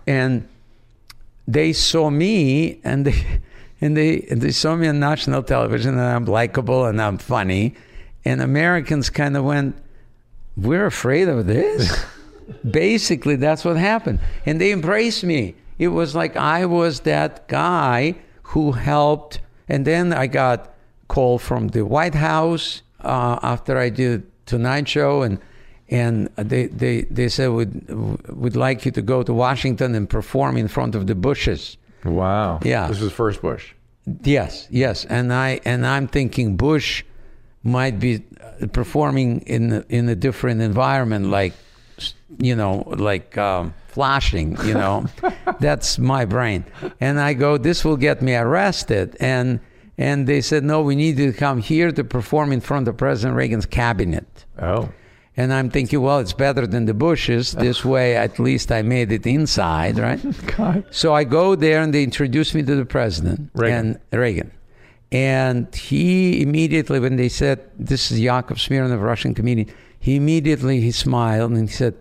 [0.05, 0.47] and
[1.47, 3.39] they saw me and they
[3.81, 7.75] and they they saw me on national television and I'm likable and I'm funny,
[8.25, 9.75] and Americans kind of went,
[10.55, 12.05] "We're afraid of this."
[12.69, 15.55] Basically, that's what happened, and they embraced me.
[15.77, 20.73] It was like I was that guy who helped, and then I got
[21.07, 25.39] call from the White House uh, after I did Tonight Show and
[25.89, 27.89] and they, they, they said we'd,
[28.29, 31.77] we'd like you to go to Washington and perform in front of the Bushes.
[32.03, 32.59] Wow?
[32.63, 32.87] Yeah.
[32.87, 33.73] this was first Bush.
[34.23, 37.03] Yes, yes, and I and I'm thinking Bush
[37.63, 41.53] might be uh, performing in in a different environment, like
[42.39, 44.57] you know, like um, flashing.
[44.63, 45.05] You know,
[45.59, 46.63] that's my brain.
[47.01, 49.17] And I go, this will get me arrested.
[49.19, 49.59] And
[49.97, 52.97] and they said, no, we need you to come here to perform in front of
[52.97, 54.45] President Reagan's cabinet.
[54.59, 54.89] Oh,
[55.39, 57.51] And I'm thinking, well, it's better than the Bushes.
[57.51, 60.19] This way, at least I made it inside, right?
[60.57, 60.83] God.
[60.89, 63.99] So I go there and they introduce me to the president Reagan.
[64.11, 64.51] and Reagan.
[65.11, 69.69] And he immediately, when they said, this is Yakov Smirnoff, Russian comedian,
[69.99, 71.95] he immediately he smiled and he said,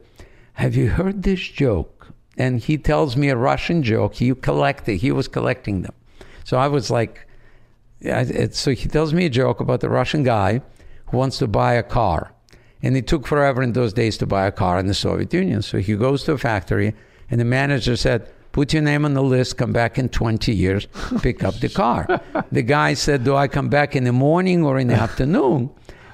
[0.54, 2.08] have you heard this joke?
[2.38, 4.14] And he tells me a Russian joke.
[4.14, 5.92] He collected, he was collecting them.
[6.44, 7.26] So I was like,
[8.00, 10.62] it, so he tells me a joke about the Russian guy
[11.08, 12.32] who wants to buy a car.
[12.82, 15.62] And it took forever in those days to buy a car in the Soviet Union.
[15.62, 16.94] So he goes to a factory,
[17.30, 20.88] and the manager said, Put your name on the list, come back in 20 years,
[21.20, 22.22] pick up the car.
[22.52, 25.68] the guy said, Do I come back in the morning or in the afternoon?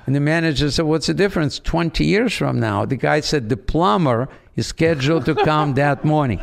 [0.06, 2.84] And the manager said, What's the difference 20 years from now?
[2.84, 6.40] The guy said, The plumber is scheduled to come that morning.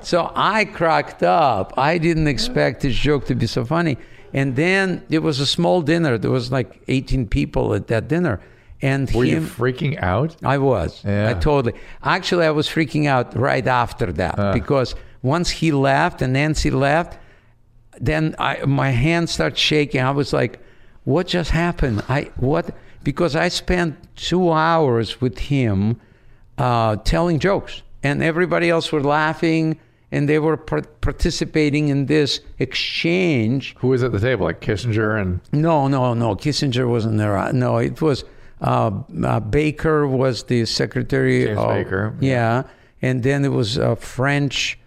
[0.00, 1.72] So I cracked up.
[1.76, 3.96] I didn't expect this joke to be so funny.
[4.32, 6.18] And then it was a small dinner.
[6.18, 8.40] There was like 18 people at that dinner.
[8.80, 10.36] And Were you freaking out?
[10.44, 11.02] I was.
[11.04, 11.30] Yeah.
[11.30, 11.74] I totally.
[12.02, 17.18] Actually, I was freaking out right after that because once he left and Nancy left,
[18.00, 20.00] then I, my hand started shaking.
[20.00, 20.60] I was like,
[21.04, 22.04] "What just happened?
[22.08, 22.70] I what?"
[23.02, 26.00] Because I spent two hours with him
[26.56, 29.80] uh, telling jokes, and everybody else were laughing,
[30.12, 33.74] and they were par- participating in this exchange.
[33.78, 34.46] Who was at the table?
[34.46, 36.36] Like Kissinger and No, no, no.
[36.36, 37.52] Kissinger wasn't there.
[37.52, 38.24] No, it was
[38.60, 38.90] uh,
[39.24, 41.44] uh, Baker was the secretary.
[41.44, 42.64] James of, Baker, Yeah.
[43.02, 44.78] and then it was a French,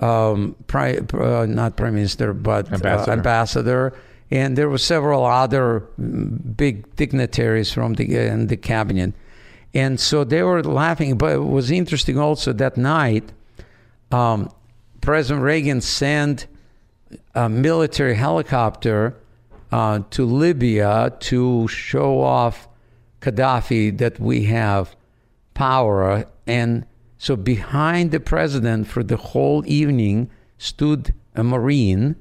[0.00, 3.10] um, pri- uh, not prime minister, but Ambassador.
[3.10, 3.92] Uh, ambassador.
[4.32, 9.12] And there were several other mm, big dignitaries from the in the cabinet,
[9.74, 11.18] and so they were laughing.
[11.18, 13.32] But it was interesting also that night.
[14.12, 14.48] Um,
[15.00, 16.46] President Reagan sent
[17.34, 19.16] a military helicopter
[19.72, 22.68] uh, to Libya to show off
[23.20, 24.94] Gaddafi that we have
[25.54, 26.24] power.
[26.46, 26.86] And
[27.18, 32.16] so behind the president for the whole evening stood a Marine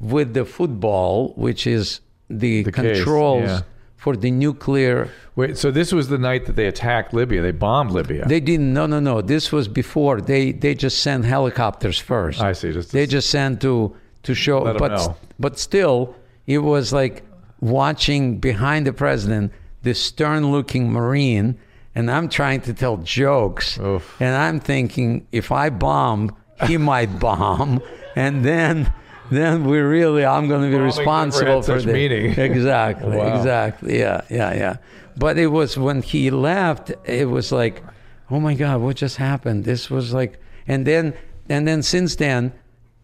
[0.00, 3.60] with the football, which is the, The case, controls yeah.
[3.96, 5.08] for the nuclear.
[5.36, 5.56] wait.
[5.58, 7.42] So this was the night that they attacked Libya.
[7.42, 8.26] They bombed Libya.
[8.26, 8.72] They didn't.
[8.72, 9.20] No, no, no.
[9.20, 10.20] This was before.
[10.20, 12.40] They they just sent helicopters first.
[12.40, 12.72] I see.
[12.72, 15.16] Just, They just sent to to show, but know.
[15.38, 16.14] but still,
[16.46, 17.22] it was like
[17.60, 21.58] watching behind the president this stern-looking Marine,
[21.94, 24.16] and I'm trying to tell jokes, Oof.
[24.20, 26.34] and I'm thinking if I bomb,
[26.66, 27.80] he might bomb,
[28.16, 28.92] and then.
[29.30, 32.32] Then we really, I'm going to be responsible for the meaning.
[32.38, 33.38] exactly, Wow.
[33.38, 34.76] exactly, yeah, yeah, yeah.
[35.16, 37.82] But it was when he left, it was like,
[38.30, 39.64] oh my God, what just happened?
[39.64, 41.14] This was like, and then,
[41.48, 42.52] and then since then,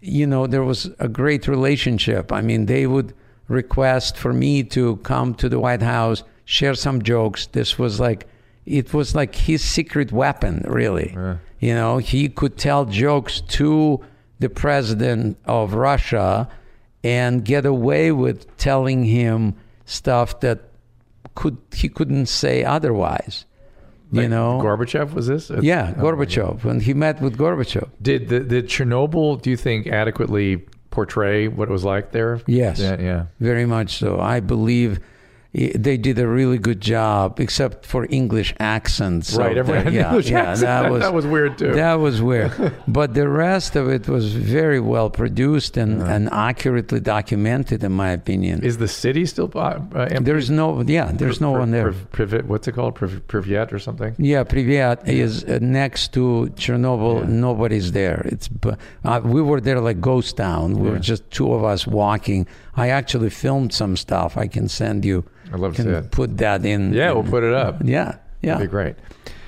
[0.02, 2.30] you know, there was a great relationship.
[2.30, 3.14] I mean, they would
[3.48, 7.46] request for me to come to the White House, share some jokes.
[7.48, 8.26] This was like,
[8.64, 11.14] it was like his secret weapon, really.
[11.60, 14.02] You know, he could tell jokes to
[14.38, 16.48] the president of Russia
[17.04, 20.60] and get away with telling him stuff that
[21.34, 23.44] could he couldn't say otherwise.
[24.10, 25.50] You know, Gorbachev was this?
[25.60, 27.90] yeah, Oh, Gorbachev when he met with Gorbachev.
[28.00, 29.42] Did the did Chernobyl?
[29.42, 32.40] Do you think adequately portray what it was like there?
[32.46, 32.80] Yes.
[32.80, 32.98] Yeah.
[32.98, 33.26] yeah.
[33.38, 34.18] Very much so.
[34.18, 34.98] I believe
[35.54, 39.34] they did a really good job, except for English accents.
[39.34, 40.60] Right, of everyone the- yeah, English yeah, accent.
[40.60, 41.72] that was That was weird, too.
[41.72, 42.52] That was weird,
[42.88, 48.10] but the rest of it was very well produced and, and accurately documented, in my
[48.10, 48.62] opinion.
[48.62, 50.18] Is the city still uh, empty?
[50.24, 51.92] there's no, yeah, there's no Pri- one there.
[52.12, 52.94] Privet, what's it called?
[52.94, 54.14] Priv- Privyet or something?
[54.18, 57.26] Yeah, Pripyat is uh, next to Chernobyl.
[57.26, 58.20] Nobody's there.
[58.26, 58.50] It's
[59.04, 60.74] uh, we were there like ghost town.
[60.78, 62.46] We were just two of us walking.
[62.78, 64.36] I actually filmed some stuff.
[64.36, 65.24] I can send you.
[65.52, 66.10] I'd love to it.
[66.10, 66.92] put that in.
[66.92, 67.80] Yeah, in- we'll put it up.
[67.84, 68.54] Yeah, yeah.
[68.54, 68.96] That'd be great.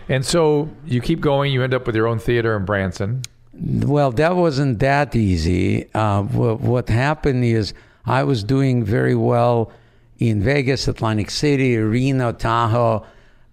[0.09, 1.53] And so you keep going.
[1.53, 3.23] You end up with your own theater in Branson.
[3.53, 5.93] Well, that wasn't that easy.
[5.95, 7.75] Uh, what, what happened is
[8.07, 9.71] I was doing very well
[10.19, 13.05] in Vegas, Atlantic City, Reno, Tahoe,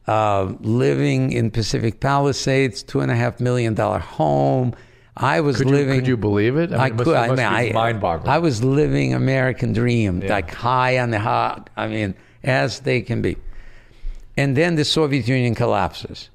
[0.07, 4.73] uh, living in Pacific Palisades, two and a half million dollar home.
[5.19, 5.99] I was Could you, living.
[5.99, 6.71] could you believe it?
[6.71, 7.15] I it must- could.
[7.15, 8.29] it I mean, I mind-boggling.
[8.29, 10.31] I was living American dream, Yeah.
[10.33, 11.69] like high on the hog.
[11.75, 13.37] I mean, as they can be.
[14.37, 16.29] And then the Soviet Union collapses,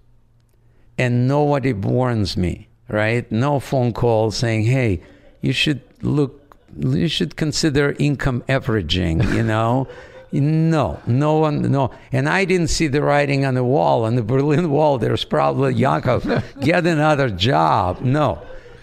[0.98, 2.68] and nobody warns me.
[2.88, 3.30] Right?
[3.32, 5.00] No phone call saying, "Hey,
[5.40, 6.40] you should look.
[6.78, 9.86] You should consider income averaging." You know.
[10.34, 11.90] No, no one, no.
[12.10, 14.96] And I didn't see the writing on the wall, on the Berlin Wall.
[14.96, 16.24] There's probably, Yakov,
[16.60, 18.00] get another job.
[18.00, 18.38] No,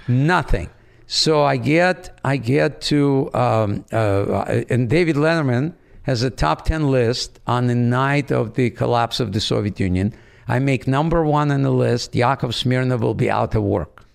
[0.10, 0.69] nothing.
[1.08, 6.91] So I get, I get to, um, uh, and David Letterman has a top 10
[6.91, 10.13] list on the night of the collapse of the Soviet Union.
[10.48, 12.15] I make number one on the list.
[12.15, 14.06] Yakov Smirnoff will be out of work.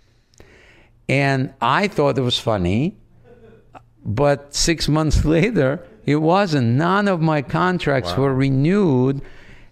[1.08, 2.96] And I thought it was funny,
[4.04, 6.68] but six months later, it wasn't.
[6.76, 9.22] None of my contracts were renewed,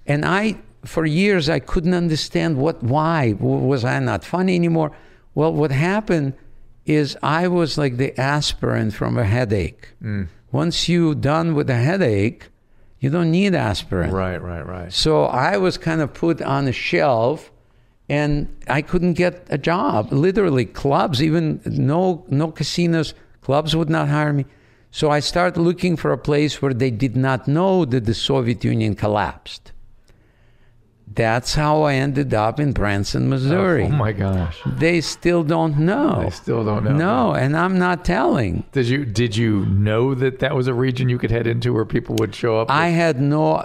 [0.06, 4.92] and I, for years, I couldn't understand what, why was I not funny anymore?
[5.34, 6.34] Well, what happened
[6.84, 9.90] is I was like the aspirin from a headache.
[10.02, 10.28] Mm.
[10.50, 12.48] Once you're done with a headache,
[13.02, 14.12] You don't need aspirin.
[14.12, 14.92] Right, right, right.
[14.92, 17.50] So I was kind of put on a shelf
[18.08, 20.12] and I couldn't get a job.
[20.12, 24.44] Literally, clubs, even no no casinos, clubs would not hire me.
[24.92, 28.62] So I started looking for a place where they did not know that the Soviet
[28.62, 29.72] Union collapsed.
[31.14, 33.85] That's how I ended up in Branson, Missouri.
[33.85, 34.61] Oh, oh my gosh.
[34.66, 36.22] They still don't know.
[36.25, 36.92] They still don't know.
[36.92, 38.64] No, and I'm not telling.
[38.72, 41.85] Did you did you know that that was a region you could head into where
[41.85, 42.70] people would show up?
[42.70, 43.62] I had no,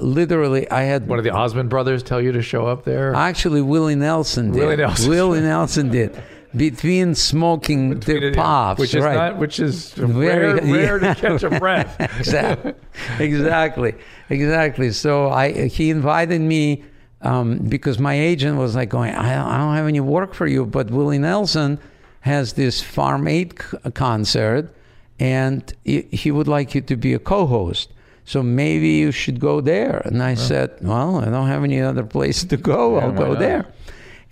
[0.00, 3.14] literally, I had One of the Osmond brothers tell you to show up there.
[3.14, 4.58] Actually, Willie Nelson did.
[4.60, 5.10] Willie Nelson.
[5.10, 6.22] Willie Nelson did.
[6.54, 9.14] Between smoking the pops, which is right?
[9.14, 10.56] not, which is Very- rare,
[10.98, 11.14] rare yeah.
[11.14, 11.98] to catch a breath.
[12.20, 12.74] exactly,
[13.18, 13.94] exactly,
[14.28, 14.92] exactly.
[14.92, 16.84] So I, he invited me
[17.22, 20.66] um, because my agent was like going, I, I don't have any work for you,
[20.66, 21.78] but Willie Nelson
[22.20, 24.74] has this Farm Aid c- concert,
[25.18, 27.90] and he, would like you to be a co-host.
[28.24, 30.00] So maybe you should go there.
[30.04, 32.96] And I said, Well, I don't have any other place to go.
[32.96, 33.38] Yeah, I'll go not?
[33.40, 33.66] there.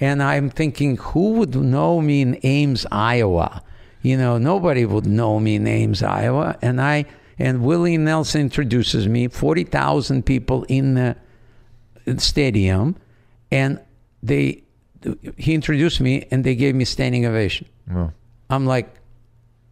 [0.00, 3.62] And I'm thinking, who would know me in Ames, Iowa?
[4.02, 6.56] You know, nobody would know me in Ames, Iowa.
[6.62, 7.04] And I
[7.38, 11.16] and Willie Nelson introduces me, forty thousand people in the
[12.18, 12.96] stadium,
[13.50, 13.80] and
[14.22, 14.62] they
[15.36, 17.66] he introduced me and they gave me standing ovation.
[17.94, 18.12] Oh.
[18.48, 18.94] I'm like,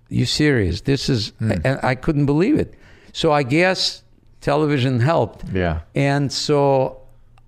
[0.08, 0.82] you serious?
[0.82, 1.52] This is hmm.
[1.64, 2.74] and I couldn't believe it.
[3.12, 4.02] So I guess
[4.40, 5.44] television helped.
[5.52, 5.80] Yeah.
[5.94, 7.02] And so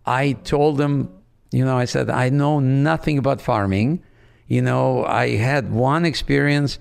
[0.06, 1.12] I told them,
[1.50, 4.02] you know, I said, I know nothing about farming.
[4.46, 6.78] You know, I had one experience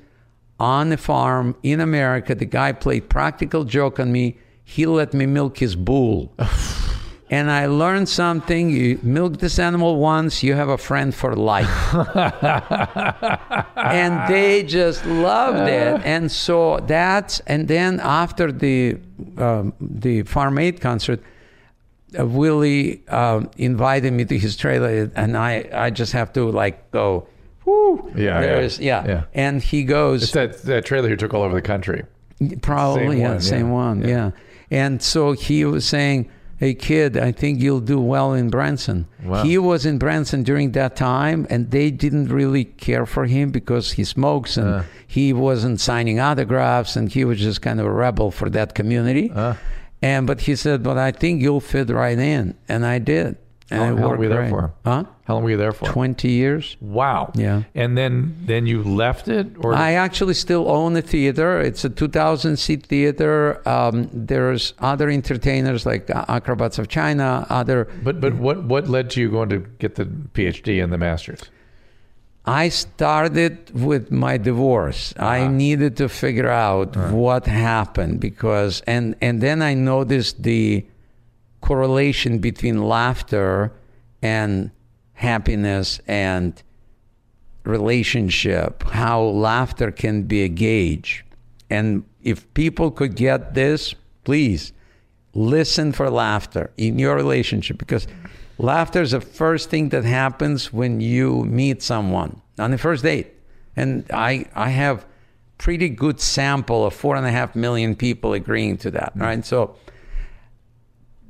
[0.60, 2.36] on a farm in America.
[2.36, 4.38] The guy played practical joke on me.
[4.64, 6.34] He let me milk his bull.
[7.30, 8.70] and I learned something.
[8.70, 11.96] You milk this animal once, you have a friend for life.
[13.76, 16.02] and they just loved it.
[16.06, 18.98] And so that's, and then after the,
[19.38, 21.22] um, the Farm Aid concert,
[22.18, 27.28] Willie um, invited me to his trailer, and I, I just have to like go,
[27.66, 29.08] whoo, Yeah, yeah, yeah.
[29.08, 29.24] yeah.
[29.34, 32.04] And he goes, It's that, that trailer you took all over the country.
[32.62, 33.74] Probably, Same yeah, one, same yeah.
[33.74, 34.32] one, yeah.
[34.72, 39.44] And so he was saying, "Hey, kid, I think you'll do well in Branson." Wow.
[39.44, 43.92] He was in Branson during that time, and they didn't really care for him because
[43.94, 44.84] he smokes and Uh.
[45.08, 49.32] he wasn't signing autographs, and he was just kind of a rebel for that community.
[49.36, 49.56] Uh.
[50.02, 53.38] And but he said, "But I think you'll fit right in," and I did.
[53.72, 54.50] And How- it how long were you there great.
[54.50, 54.74] for?
[54.84, 55.04] Huh?
[55.26, 55.86] How long were you there for?
[55.86, 56.76] Twenty years.
[56.82, 57.32] Wow.
[57.36, 57.64] Yeah.
[57.76, 61.60] And then then you left it, or I actually still own a theater.
[61.62, 63.62] It's a 2,000 seat theater.
[63.70, 67.88] Um, there's other entertainers like Acrobats of China, other.
[68.04, 71.42] but but what what led to you going to get the PhD and the masters?
[72.50, 75.14] I started with my divorce.
[75.20, 75.52] I uh-huh.
[75.52, 77.16] needed to figure out uh-huh.
[77.16, 80.84] what happened because, and, and then I noticed the
[81.62, 83.72] correlation between laughter
[84.24, 84.72] and
[85.14, 86.64] happiness and
[87.66, 91.24] relationship, how laughter can be a gauge.
[91.70, 94.74] And if people could get this, please
[95.36, 98.08] listen for laughter in your relationship because
[98.60, 103.34] laughter is the first thing that happens when you meet someone on the first date.
[103.76, 105.06] And I, I have
[105.58, 109.22] pretty good sample of four and a half million people agreeing to that, mm-hmm.
[109.22, 109.46] right?
[109.46, 109.76] So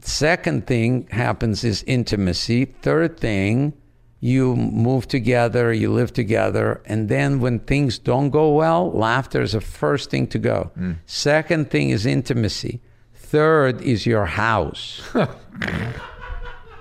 [0.02, 2.65] second thing happens is intimacy.
[2.65, 3.74] Third thing,
[4.20, 9.54] you move together, you live together, and then when things don't go well, laughter is
[9.54, 10.72] the first thing to go.
[10.78, 10.98] Mm.
[11.06, 12.82] Second thing is intimacy.
[13.13, 15.02] Third is your house.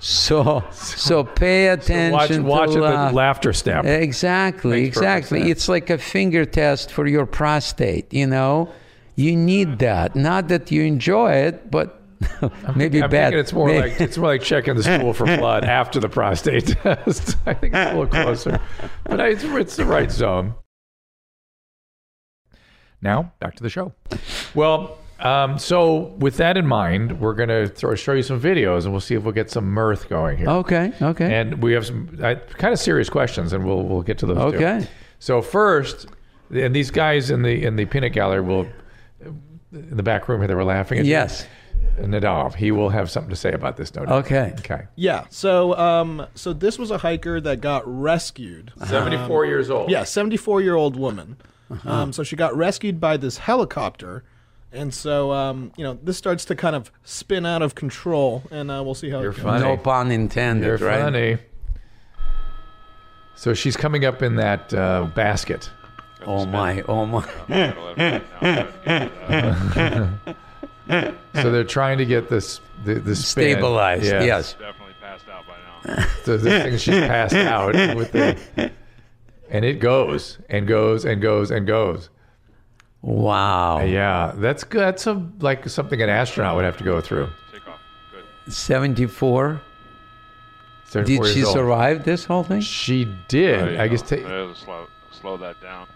[0.01, 3.13] so so pay attention watch watch to the laugh.
[3.15, 3.85] laughter step.
[3.85, 5.51] Exactly, Makes perfect exactly.
[5.51, 8.71] It's like a finger test for your prostate, you know?
[9.17, 10.15] You need that.
[10.15, 12.01] Not that you enjoy it, but
[12.77, 13.35] maybe I'm bad.
[13.35, 16.67] it's more may- like it's more like checking the stool for blood after the prostate
[16.69, 17.37] test.
[17.47, 18.61] I think it's a little closer,
[19.05, 20.55] but I, it's, it's the right zone.
[23.01, 23.93] Now back to the show.
[24.55, 28.93] Well, um, so with that in mind, we're gonna throw, show you some videos, and
[28.93, 30.49] we'll see if we'll get some mirth going here.
[30.49, 31.35] Okay, okay.
[31.35, 34.53] And we have some uh, kind of serious questions, and we'll we'll get to those.
[34.53, 34.59] too.
[34.59, 34.87] Okay.
[35.19, 36.07] So first,
[36.51, 38.67] and these guys in the in the peanut gallery will
[39.73, 41.11] in the back room here they were laughing at you.
[41.11, 41.47] yes.
[41.99, 42.55] Nadav.
[42.55, 43.93] He will have something to say about this.
[43.95, 44.25] No doubt.
[44.25, 44.55] Okay.
[44.61, 44.83] Okay.
[44.95, 45.25] Yeah.
[45.31, 48.73] So, um, so this was a hiker that got rescued.
[48.87, 49.91] Seventy-four years old.
[49.91, 51.37] Yeah, 74 year old woman.
[51.85, 54.25] Um, so she got rescued by this helicopter.
[54.73, 58.71] And so, um, you know, this starts to kind of spin out of control, and
[58.71, 59.45] uh, we'll see how You're it goes.
[59.45, 59.65] funny.
[59.65, 61.01] No pun intended, You're right?
[61.01, 61.39] funny.
[63.35, 65.71] So she's coming up in that uh, basket.
[66.27, 67.23] Oh my, oh my.
[71.35, 73.53] so they're trying to get this the, the spin.
[73.53, 74.05] Stabilized.
[74.05, 74.25] Yeah.
[74.25, 74.55] Yes.
[74.55, 75.55] Definitely passed out by
[75.95, 76.05] now.
[76.25, 78.71] So this thing she's passed out with the,
[79.49, 82.11] and it goes and goes and goes and goes.
[83.03, 83.81] Wow.
[83.81, 84.81] Yeah, that's good.
[84.81, 87.29] That's a, like something an astronaut would have to go through.
[87.53, 87.79] Take off.
[88.13, 88.53] Good.
[88.53, 89.61] 74.
[90.87, 91.53] 74 Did she old.
[91.55, 92.61] survive this whole thing?
[92.61, 93.61] She did.
[93.61, 94.03] There you I guess.
[94.03, 95.87] Ta- There's a slow, slow that down.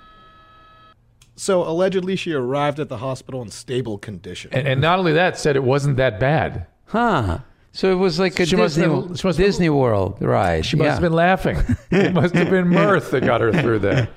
[1.34, 4.50] So allegedly, she arrived at the hospital in stable condition.
[4.52, 6.66] and, and not only that, said it wasn't that bad.
[6.86, 7.38] Huh.
[7.72, 10.66] So it was like a She Disney, have- she must have- Disney World ride.
[10.66, 10.92] She must yeah.
[10.92, 11.56] have been laughing.
[11.90, 14.10] it must have been mirth that got her through that.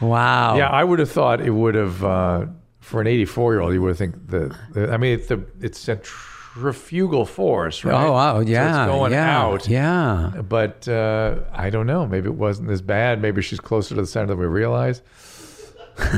[0.00, 0.56] Wow.
[0.56, 2.46] Yeah, I would have thought it would have uh,
[2.80, 3.72] for an 84 year old.
[3.74, 4.56] You would have think that.
[4.72, 7.94] the- I mean, it's the it's centrifugal force, right?
[8.06, 8.42] Oh wow.
[8.42, 8.84] So Yeah.
[8.84, 9.68] it's going yeah, out.
[9.68, 10.42] Yeah.
[10.48, 12.06] But uh, I don't know.
[12.06, 13.20] Maybe it wasn't as bad.
[13.22, 15.02] Maybe she's closer to the center than we realize.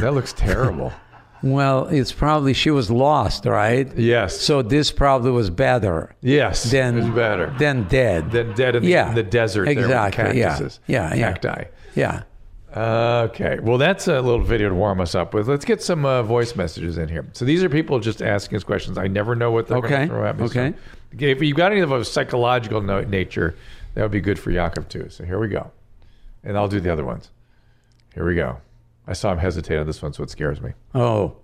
[0.01, 0.93] That looks terrible.
[1.41, 3.97] Well, it's probably she was lost, right?
[3.97, 4.41] Yes.
[4.41, 6.65] So this probably was better yes.
[6.69, 8.33] than it's better than dead.
[8.33, 9.67] than dead in the, Yeah, in the desert.
[9.67, 10.49] there with exactly, yeah.
[10.49, 10.81] cactuses.
[10.89, 11.33] Yeah, yeah.
[11.35, 11.65] Cacti.
[11.95, 12.23] yeah.
[12.77, 13.59] Okay.
[13.61, 15.49] Well, that's a little video to warm us up with.
[15.49, 17.27] Let's get some uh, voice messages in here.
[17.33, 18.99] So these are people just asking us questions.
[18.99, 20.49] I never know what they're Okay, going to throw at me.
[20.49, 20.79] So okay.
[21.19, 23.55] if you've got any of a psychological no- nature,
[23.95, 25.09] that would be good for Yakov too.
[25.09, 25.71] So here we go.
[26.45, 27.31] And I'll do the other ones.
[28.15, 28.59] Here we go.
[29.07, 30.73] I saw him hesitate on this one, so it scares me.
[30.95, 31.37] Oh.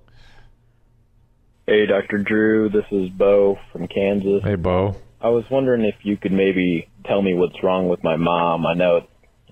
[1.67, 2.19] Hey, Dr.
[2.19, 4.43] Drew, this is Bo from Kansas.
[4.45, 4.97] Hey, Bo.
[5.23, 8.67] I was wondering if you could maybe tell me what's wrong with my mom.
[8.67, 9.07] I know it's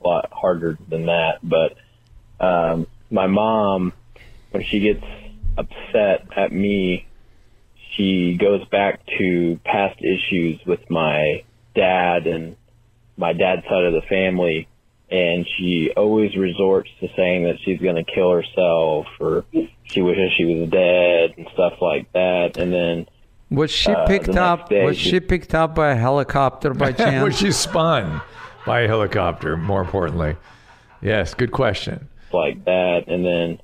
[0.05, 1.76] a lot harder than that, but
[2.40, 3.92] um, my mom,
[4.50, 5.05] when she gets
[5.57, 7.07] upset at me,
[7.96, 11.44] she goes back to past issues with my
[11.74, 12.57] dad and
[13.16, 14.66] my dad's side of the family,
[15.11, 19.44] and she always resorts to saying that she's going to kill herself or
[19.84, 22.57] she wishes she was dead and stuff like that.
[22.57, 23.07] And then
[23.50, 24.70] Was she Uh, picked up?
[24.70, 27.22] day Was she- she picked up by a helicopter by chance?
[27.22, 28.22] Was she spun
[28.67, 30.37] by a helicopter, more importantly?
[31.01, 32.09] Yes, good question.
[32.33, 33.61] like that, and then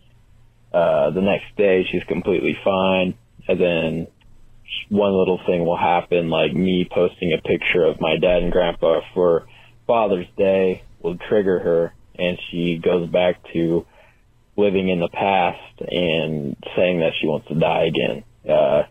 [0.73, 3.15] uh, the next day she's completely fine,
[3.49, 4.07] and then
[4.91, 9.01] one little thing will happen, like me posting a picture of my dad and grandpa
[9.15, 9.47] for
[9.87, 13.87] Father's Day will trigger her, and she goes back to
[14.57, 18.25] living in the past and saying that she wants to die again.
[18.49, 18.83] Uh,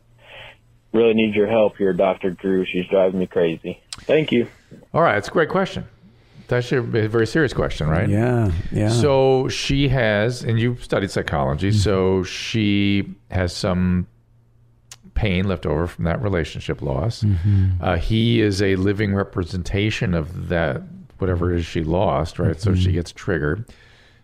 [0.93, 2.32] really need your help here, Dr.
[2.32, 2.66] Drew.
[2.66, 3.82] She's driving me crazy.
[4.01, 4.47] Thank you.
[4.93, 5.86] All right, it's a great question.
[6.47, 8.07] That's a very serious question, right?
[8.07, 8.51] yeah.
[8.71, 8.89] Yeah.
[8.89, 11.79] So she has, and you've studied psychology, mm-hmm.
[11.79, 14.07] so she has some
[15.13, 17.23] pain left over from that relationship loss.
[17.23, 17.83] Mm-hmm.
[17.83, 20.83] Uh, he is a living representation of that,
[21.17, 22.59] whatever it is she lost, right?
[22.61, 22.93] So she mm-hmm.
[22.93, 23.65] gets triggered.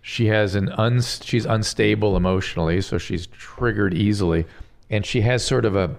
[0.01, 4.45] She has an un, she's unstable emotionally, so she's triggered easily,
[4.89, 5.95] and she has sort of a,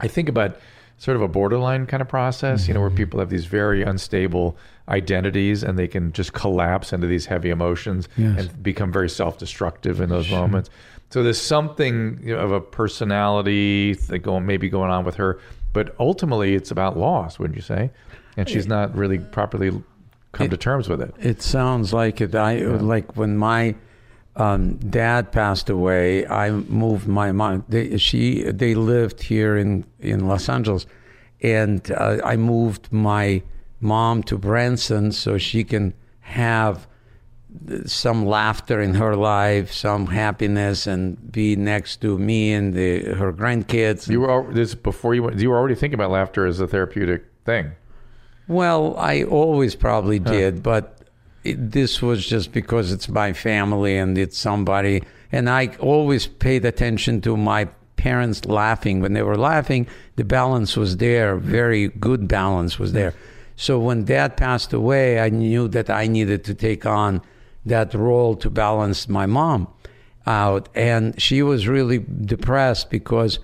[0.00, 0.58] I think about
[0.98, 4.56] sort of a borderline kind of process, you know, where people have these very unstable
[4.88, 8.38] identities and they can just collapse into these heavy emotions Yes.
[8.40, 10.70] and become very self-destructive in those moments.
[11.10, 15.38] So there's something you know, of a personality that going maybe going on with her,
[15.72, 17.90] but ultimately it's about loss, wouldn't you say?
[18.36, 19.70] And she's not really properly
[20.32, 21.14] come to terms with it.
[21.18, 22.34] It sounds like it.
[22.34, 23.74] I like when my
[24.36, 26.26] um, dad passed away.
[26.26, 27.64] I moved my mom.
[27.68, 30.86] They, she they lived here in in Los Angeles,
[31.42, 33.42] and uh, I moved my
[33.80, 36.86] mom to Branson so she can have
[37.86, 43.32] some laughter in her life, some happiness, and be next to me and the, her
[43.32, 44.08] grandkids.
[44.08, 45.38] You were this before you went.
[45.38, 47.72] You were already thinking about laughter as a therapeutic thing.
[48.48, 51.00] Well, I always probably did, but
[51.42, 55.02] it, this was just because it's my family and it's somebody.
[55.32, 57.64] And I always paid attention to my
[57.96, 59.00] parents laughing.
[59.00, 63.14] When they were laughing, the balance was there, very good balance was there.
[63.56, 67.22] So when dad passed away, I knew that I needed to take on
[67.64, 69.68] that role to balance my mom
[70.26, 70.68] out.
[70.74, 73.38] And she was really depressed because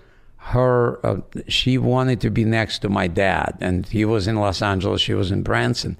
[0.44, 4.60] her uh, she wanted to be next to my dad and he was in los
[4.60, 5.96] angeles she was in branson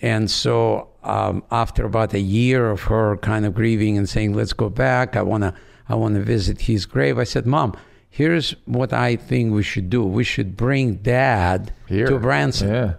[0.00, 4.54] and so um, after about a year of her kind of grieving and saying let's
[4.54, 5.52] go back i want to
[5.90, 7.76] i want to visit his grave i said mom
[8.08, 12.06] here's what i think we should do we should bring dad Here.
[12.06, 12.94] to branson Yeah.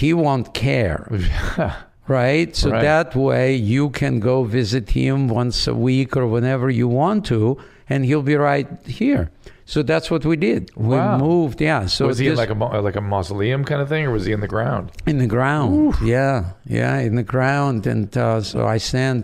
[0.00, 1.00] He won't care
[2.08, 2.54] right?
[2.54, 2.82] So Right.
[2.82, 7.40] that way you can go visit him once a week or whenever you want to
[7.88, 8.68] and he'll be right
[9.02, 9.24] here.
[9.64, 10.62] So that's what we did.
[10.76, 11.18] We Wow.
[11.18, 11.86] moved yeah.
[11.86, 14.24] So was he in this- like a like a mausoleum kind of thing, or was
[14.28, 14.84] he in the ground?
[15.10, 15.94] in the ground.
[16.16, 16.36] Yeah
[16.78, 17.86] yeah in the ground.
[17.92, 19.22] And uh, so i sent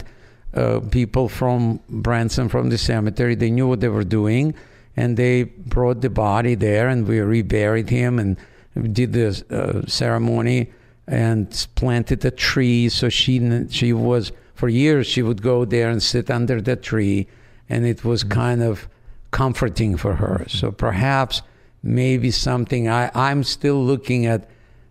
[0.55, 1.61] uh, people from
[2.05, 3.35] branson from the cemetery.
[3.37, 4.55] They knew what they were doing
[5.01, 5.45] and they
[5.75, 8.37] brought the body there, and we reburied him and
[8.81, 10.71] did the uh, ceremony
[11.07, 12.89] and planted a tree.
[12.89, 17.27] So she she was for years she would go there and sit under the tree,
[17.69, 18.89] and it was kind of
[19.31, 20.45] comforting for her.
[20.49, 21.43] So perhaps
[21.83, 24.49] maybe something I, I'm still looking at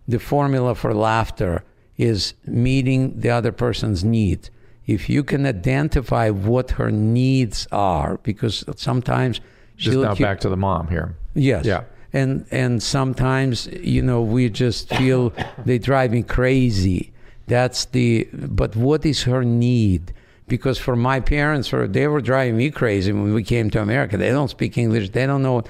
[0.07, 1.63] the formula for laughter
[1.97, 4.49] is meeting the other person's need.
[4.87, 9.39] If you can identify what her needs are, because sometimes
[9.77, 11.15] Just now keep- back to the mom here.
[11.33, 11.65] Yes.
[11.65, 11.83] Yeah.
[12.13, 15.33] And and sometimes you know we just feel
[15.65, 17.13] they drive me crazy.
[17.47, 20.13] That's the but what is her need?
[20.47, 24.17] Because for my parents, they were driving me crazy when we came to America.
[24.17, 25.11] They don't speak English.
[25.11, 25.63] They don't know,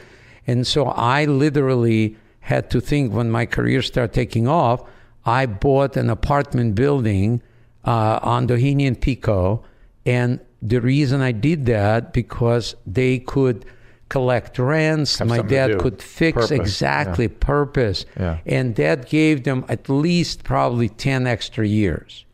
[0.48, 4.84] and so I literally had to think when my career started taking off.
[5.24, 7.44] I bought an apartment building
[7.86, 9.64] uh, on Doheny and Pico,
[10.06, 13.66] and the reason I did that because they could
[14.12, 15.20] collect rents.
[15.20, 18.40] Have my dad could fix Purpose, exactly purpose, Yeah.
[18.46, 22.26] and that gave them at least probably ten extra years.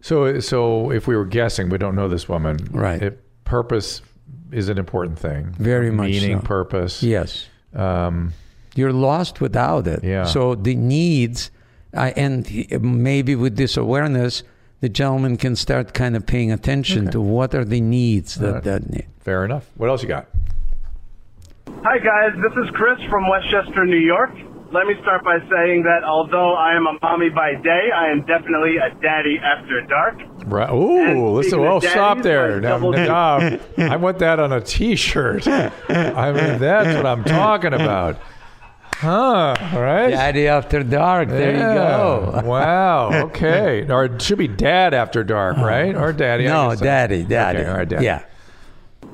[0.00, 2.56] So, so if we were guessing, we don't know this woman.
[2.70, 3.02] Right.
[3.02, 4.00] It, purpose
[4.52, 5.54] is an important thing.
[5.58, 6.46] Very much Meaning, so.
[6.46, 7.02] purpose.
[7.02, 8.32] Yes, Um,
[8.74, 10.02] you're lost without it.
[10.04, 10.24] Yeah.
[10.24, 11.50] So the needs,
[11.94, 12.46] uh, and
[12.80, 14.42] maybe with this awareness,
[14.80, 18.64] the gentleman can start kind of paying attention to what are the needs that right.
[18.64, 19.06] that need.
[19.20, 19.64] fair enough.
[19.76, 20.26] What else you got?
[21.68, 22.32] Hi, guys.
[22.42, 24.30] This is Chris from Westchester, New York.
[24.72, 28.20] Let me start by saying that although I am a mommy by day, I am
[28.24, 30.18] definitely a daddy after dark.
[30.46, 30.70] Right.
[30.70, 31.50] Ooh, listen.
[31.50, 32.54] speaking Well, of stop there.
[32.56, 35.46] my Now, double- Nadav, I want that on a T-shirt.
[35.46, 38.18] I mean, that's what I'm talking about.
[38.94, 39.56] Huh?
[39.74, 40.10] All right.
[40.10, 41.28] Daddy after dark.
[41.28, 42.40] There you go.
[42.44, 43.24] wow.
[43.24, 43.86] Okay.
[43.90, 45.94] Or it should be dad after dark, uh, right?
[45.94, 46.44] Or daddy.
[46.44, 47.58] No, daddy, daddy.
[47.58, 48.04] Okay, all right, daddy.
[48.04, 48.22] Yeah.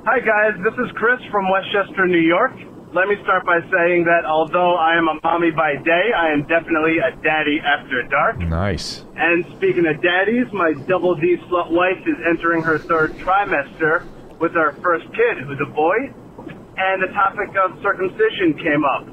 [0.09, 0.57] Hi, guys.
[0.65, 2.57] This is Chris from Westchester, New York.
[2.97, 6.49] Let me start by saying that although I am a mommy by day, I am
[6.49, 8.41] definitely a daddy after dark.
[8.41, 9.05] Nice.
[9.21, 14.09] And speaking of daddies, my double D slut wife is entering her third trimester
[14.41, 16.09] with our first kid, who's a boy.
[16.81, 19.05] And the topic of circumcision came up.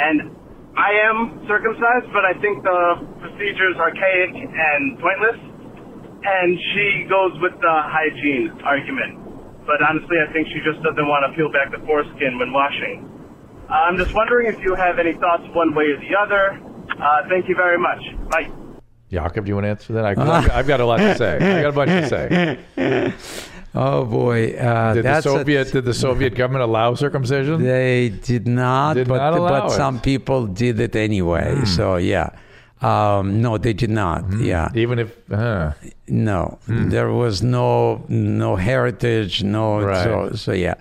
[0.00, 0.32] And
[0.80, 5.36] I am circumcised, but I think the procedure is archaic and pointless.
[6.24, 9.27] And she goes with the hygiene argument.
[9.68, 13.04] But honestly, I think she just doesn't want to peel back the foreskin when washing.
[13.68, 16.58] Uh, I'm just wondering if you have any thoughts one way or the other.
[16.98, 18.00] Uh, thank you very much.
[18.32, 18.50] Bye.
[19.10, 20.04] Yakov, do you want to answer that?
[20.06, 21.36] I, I've, got, I've got a lot to say.
[21.36, 23.14] I got a bunch to say.
[23.74, 27.62] Oh boy, uh, Did the that's a- Soviet did the Soviet government allow circumcision?
[27.62, 29.76] They did not, Did but not allow but it.
[29.76, 31.64] Some people did it anyway.
[31.66, 32.30] So yeah,
[32.80, 34.24] um, no, they did not.
[34.38, 35.72] Yeah, Even if uh,
[36.06, 39.80] no, there was no no heritage, no.
[39.80, 40.04] Right.
[40.04, 40.74] So so yeah.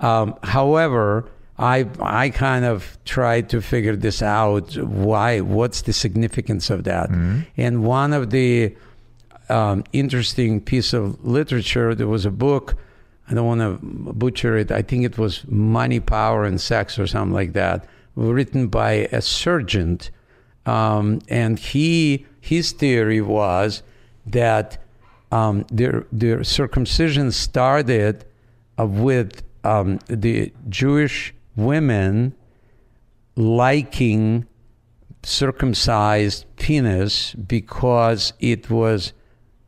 [0.00, 1.28] Um, however,
[1.58, 4.76] I I kind of tried to figure this out.
[4.76, 5.40] Why?
[5.40, 7.10] What's the significance of that?
[7.56, 8.74] And one of the
[9.48, 11.94] um, interesting piece of literature.
[11.94, 12.74] There was a book.
[13.28, 13.78] I don't want to
[14.12, 14.70] butcher it.
[14.70, 19.20] I think it was Money, Power, and Sex or something like that, written by a
[19.20, 19.98] surgeon.
[20.66, 23.82] Um, and he his theory was
[24.26, 24.82] that
[25.32, 28.24] um, their their circumcision started
[28.78, 32.34] uh, with um, the Jewish women
[33.36, 34.46] liking
[35.22, 39.12] circumcised penis because it was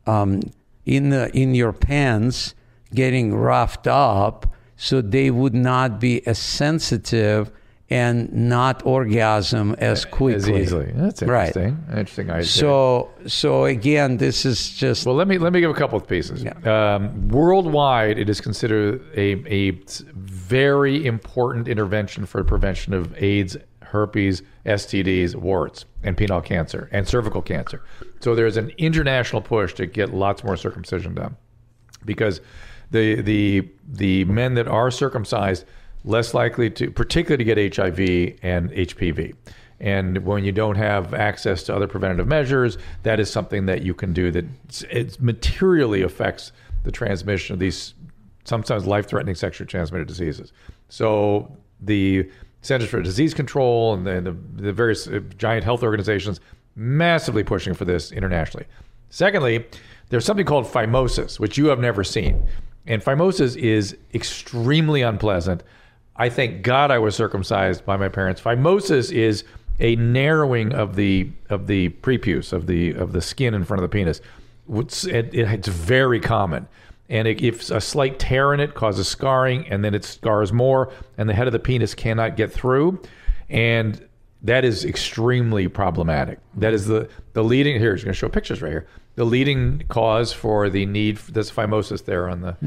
[0.07, 0.41] um,
[0.85, 2.55] in the in your pants
[2.93, 7.51] getting roughed up so they would not be as sensitive
[7.89, 10.91] and not orgasm as quickly as easily.
[10.95, 11.47] That's Right.
[11.55, 11.83] interesting.
[11.89, 12.43] Interesting idea.
[12.45, 16.07] so so again this is just Well, let me let me give a couple of
[16.07, 16.45] pieces.
[16.65, 19.71] Um, worldwide, it is considered a, a
[20.15, 27.41] very important intervention for prevention of AIDS, herpes, STDs, warts, and penile cancer and cervical
[27.41, 27.81] cancer.
[28.19, 31.35] So there's an international push to get lots more circumcision done
[32.05, 32.39] because
[32.91, 35.65] the the the men that are circumcised
[36.03, 37.99] less likely to particularly to get HIV
[38.41, 39.35] and HPV.
[39.81, 43.93] And when you don't have access to other preventative measures, that is something that you
[43.93, 44.45] can do that
[44.89, 46.51] it materially affects
[46.83, 47.93] the transmission of these
[48.43, 50.51] sometimes life-threatening sexually transmitted diseases.
[50.89, 52.29] So the
[52.61, 56.41] Centers for Disease Control and the, the, the various uh, giant health organizations
[56.75, 58.65] massively pushing for this internationally.
[59.09, 59.65] Secondly,
[60.09, 62.47] there's something called phimosis, which you have never seen.
[62.85, 65.63] And phimosis is extremely unpleasant.
[66.19, 68.41] I thank God I was circumcised by my parents.
[68.41, 69.45] Phimosis is
[69.79, 73.89] a narrowing of the of the prepuce of the of the skin in front of
[73.89, 74.19] the penis.
[74.71, 76.67] It's, it, it's very common,
[77.07, 80.93] and it, if a slight tear in it causes scarring, and then it scars more,
[81.17, 83.01] and the head of the penis cannot get through,
[83.49, 84.05] and
[84.43, 86.39] that is extremely problematic.
[86.55, 87.79] That is the the leading.
[87.79, 88.87] Here, he's going to show pictures right here.
[89.15, 91.17] The leading cause for the need.
[91.17, 92.57] For, phimosis there on the.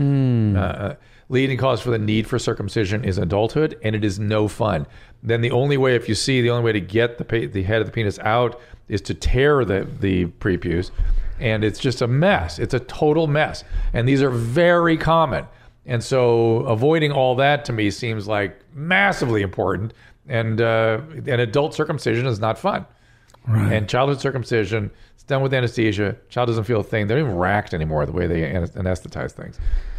[0.59, 0.94] Uh,
[1.29, 4.87] leading cause for the need for circumcision is adulthood, and it is no fun.
[5.23, 7.62] Then the only way, if you see, the only way to get the pe- the
[7.62, 10.91] head of the penis out is to tear the the prepuce,
[11.39, 12.59] and it's just a mess.
[12.59, 15.47] It's a total mess, and these are very common.
[15.85, 19.93] And so, avoiding all that to me seems like massively important.
[20.29, 22.87] And uh, an adult circumcision is not fun.
[23.49, 23.73] Right.
[23.73, 26.16] And childhood circumcision, it's done with anesthesia.
[26.29, 27.09] Child doesn't feel a thing.
[27.09, 29.59] They're even racked anymore the way they anesthetize things.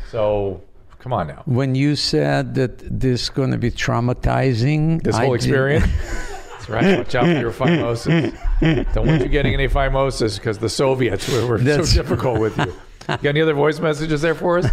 [0.10, 0.62] So,
[1.04, 1.44] come on now.
[1.46, 5.86] When you said that this is going to be traumatizing, This whole did- experience.
[6.64, 6.98] That's right.
[7.00, 8.94] Watch out for your phimosis.
[8.94, 12.68] Don't want you getting any phimosis because the Soviets were, were so difficult with you.
[12.68, 12.74] you.
[13.08, 14.68] Got any other voice messages there for us?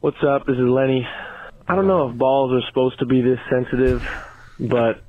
[0.00, 0.46] What's up?
[0.46, 1.06] This is Lenny.
[1.68, 4.02] I don't know if balls are supposed to be this sensitive,
[4.58, 5.02] but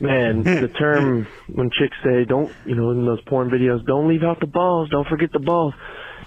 [0.00, 4.22] man, the term when chicks say don't, you know, in those porn videos, don't leave
[4.22, 5.72] out the balls, don't forget the balls.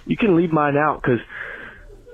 [0.05, 1.19] You can leave mine out because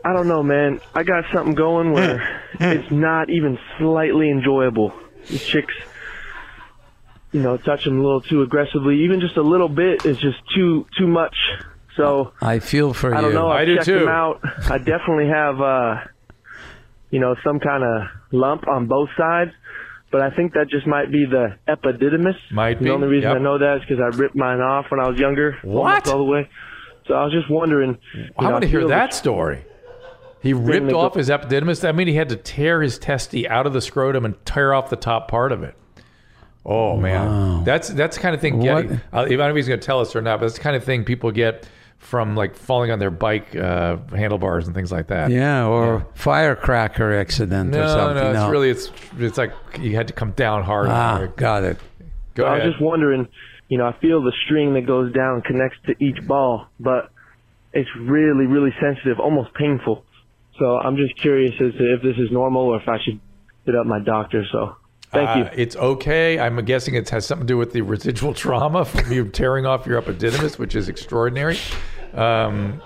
[0.08, 0.80] I don't know, man.
[0.94, 4.94] I got something going where it's not even slightly enjoyable.
[5.28, 5.74] These chicks,
[7.32, 9.04] you know, touch them a little too aggressively.
[9.06, 11.36] Even just a little bit is just too too much.
[11.98, 13.16] So I feel for you.
[13.16, 13.26] I you.
[13.26, 13.48] don't know.
[13.48, 14.00] I I've do checked too.
[14.00, 14.42] them out.
[14.70, 15.96] I definitely have, uh,
[17.10, 19.52] you know, some kind of lump on both sides,
[20.12, 22.36] but I think that just might be the epididymis.
[22.52, 23.38] Might be, The only reason yep.
[23.38, 25.58] I know that is because I ripped mine off when I was younger.
[25.64, 26.08] What?
[26.10, 26.50] all the way.
[27.08, 27.98] So I was just wondering.
[28.38, 29.66] I know, want to hear that the- story.
[30.46, 31.82] He ripped they go- off his epididymis.
[31.82, 34.90] That mean he had to tear his testy out of the scrotum and tear off
[34.90, 35.76] the top part of it.
[36.66, 38.58] Oh man, that's that's the kind of thing.
[38.58, 38.84] What?
[38.84, 40.58] Getting, uh, I don't know if he's going to tell us or not, but that's
[40.58, 41.68] the kind of thing people get
[41.98, 45.30] from like falling on their bike uh, handlebars and things like that.
[45.32, 48.24] Yeah, or firecracker accident or No, something.
[48.34, 50.88] no, it's really it's it's like you had to come down hard.
[50.88, 51.78] ah, got it.
[52.36, 52.66] Go I ahead.
[52.68, 53.28] was just wondering,
[53.70, 57.10] you know, I feel the string that goes down connects to each ball, but
[57.74, 60.04] it's really, really sensitive, almost painful.
[60.60, 63.20] So I'm just curious as to if this is normal or if I should
[63.66, 64.46] hit up my doctor.
[64.52, 64.76] So
[65.12, 65.50] thank Uh, you.
[65.54, 66.40] It's okay.
[66.40, 69.86] I'm guessing it has something to do with the residual trauma from you tearing off
[69.86, 71.58] your epididymis, which is extraordinary.
[72.14, 72.82] Um,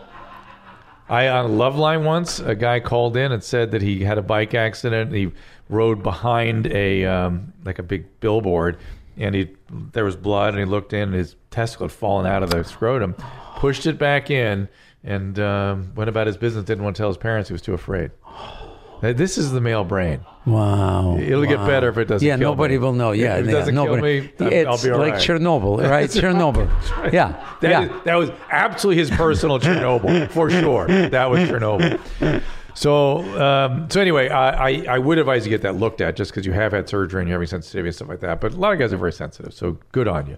[1.10, 4.54] I on Loveline once, a guy called in and said that he had a bike
[4.54, 5.12] accident.
[5.12, 5.32] He
[5.68, 8.78] rode behind a um, like a big billboard,
[9.18, 9.50] and he
[9.92, 12.64] there was blood, and he looked in, and his testicle had fallen out of the
[12.64, 13.16] scrotum,
[13.56, 14.70] pushed it back in,
[15.04, 16.66] and um, went about his business.
[16.66, 18.12] Didn't want to tell his parents; he was too afraid.
[19.02, 20.20] Now, This is the male brain.
[20.46, 21.16] Wow.
[21.18, 21.68] It'll get wow.
[21.68, 22.80] better if it doesn't Yeah, kill nobody me.
[22.80, 23.12] will know.
[23.14, 24.22] Yeah, If it yeah, doesn't kill nobody.
[24.22, 25.22] me, I'm- it's I'll be all like right.
[25.22, 26.10] Chernobyl, right?
[26.10, 27.14] Chernobyl.
[27.14, 27.84] Yeah, That, yeah.
[27.96, 30.88] is- that was absolutely his personal Chernobyl, for sure.
[30.88, 32.42] That was Chernobyl.
[32.74, 36.32] So, um, so anyway, I, I, I would advise you get that looked at just
[36.32, 38.42] because you have had surgery and you're having sensitivity and stuff like that.
[38.42, 40.38] But a lot of guys are very sensitive, so good on you.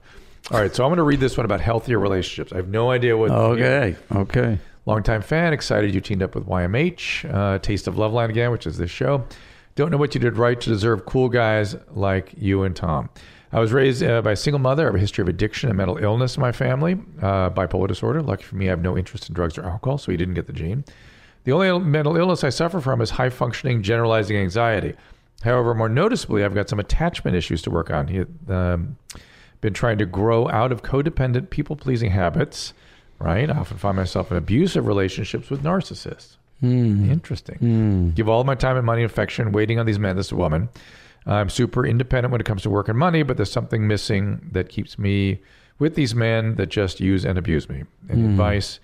[0.50, 2.52] All right, so I'm going to read this one about healthier relationships.
[2.52, 3.32] I have no idea what.
[3.32, 4.58] Okay, okay.
[4.86, 7.32] Longtime fan, excited you teamed up with YMH.
[7.32, 9.24] Uh, Taste of Loveline again, which is this show.
[9.76, 13.10] Don't know what you did right to deserve cool guys like you and Tom.
[13.54, 14.84] I was raised uh, by a single mother.
[14.84, 18.22] I have a history of addiction and mental illness in my family, uh, bipolar disorder.
[18.22, 20.48] Lucky for me, I have no interest in drugs or alcohol, so he didn't get
[20.48, 20.84] the gene.
[21.44, 24.96] The only mental illness I suffer from is high functioning generalizing anxiety.
[25.44, 28.08] However, more noticeably, I've got some attachment issues to work on.
[28.08, 28.98] He um,
[29.62, 32.74] been trying to grow out of codependent, people pleasing habits,
[33.20, 33.50] right?
[33.50, 36.38] I often find myself in abusive relationships with narcissists.
[36.60, 37.10] Hmm.
[37.10, 37.58] Interesting.
[37.58, 38.10] Hmm.
[38.12, 40.16] Give all my time and money and affection waiting on these men.
[40.16, 40.70] This is a woman.
[41.26, 44.70] I'm super independent when it comes to work and money, but there's something missing that
[44.70, 45.42] keeps me
[45.78, 47.84] with these men that just use and abuse me.
[48.10, 48.30] Any hmm.
[48.32, 48.80] advice?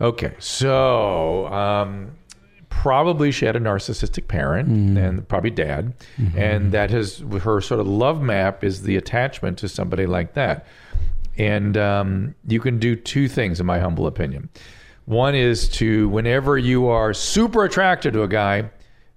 [0.00, 2.12] Okay, so um,
[2.82, 5.92] probably she had a narcissistic parent and probably dad,
[6.36, 10.64] and that has her sort of love map is the attachment to somebody like that.
[11.36, 14.48] And um, you can do two things, in my humble opinion.
[15.06, 18.70] One is to, whenever you are super attracted to a guy,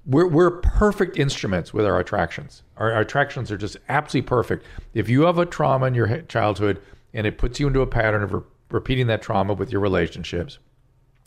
[0.08, 2.64] we're, we're perfect instruments with our attractions.
[2.78, 4.66] Our, our attractions are just absolutely perfect.
[4.96, 6.82] If you have a trauma in your childhood
[7.14, 8.42] and it puts you into a pattern of re-
[8.72, 10.58] repeating that trauma with your relationships,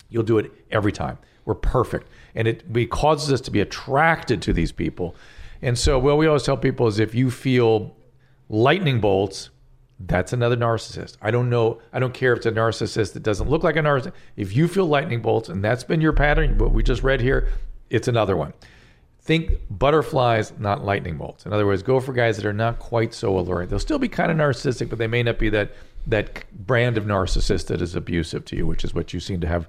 [0.08, 1.18] you'll do it every time.
[1.44, 2.08] We're perfect.
[2.34, 5.14] And it, causes us to be attracted to these people.
[5.62, 7.96] And so, what we always tell people is if you feel
[8.48, 9.50] lightning bolts,
[10.00, 11.16] that's another narcissist.
[11.22, 11.80] I don't know.
[11.92, 14.12] I don't care if it's a narcissist that doesn't look like a narcissist.
[14.36, 17.48] If you feel lightning bolts and that's been your pattern, what we just read here,
[17.90, 18.52] it's another one.
[19.24, 21.46] Think butterflies, not lightning bolts.
[21.46, 23.68] In other words, go for guys that are not quite so alluring.
[23.70, 25.72] They'll still be kind of narcissistic, but they may not be that
[26.06, 29.46] that brand of narcissist that is abusive to you, which is what you seem to
[29.46, 29.66] have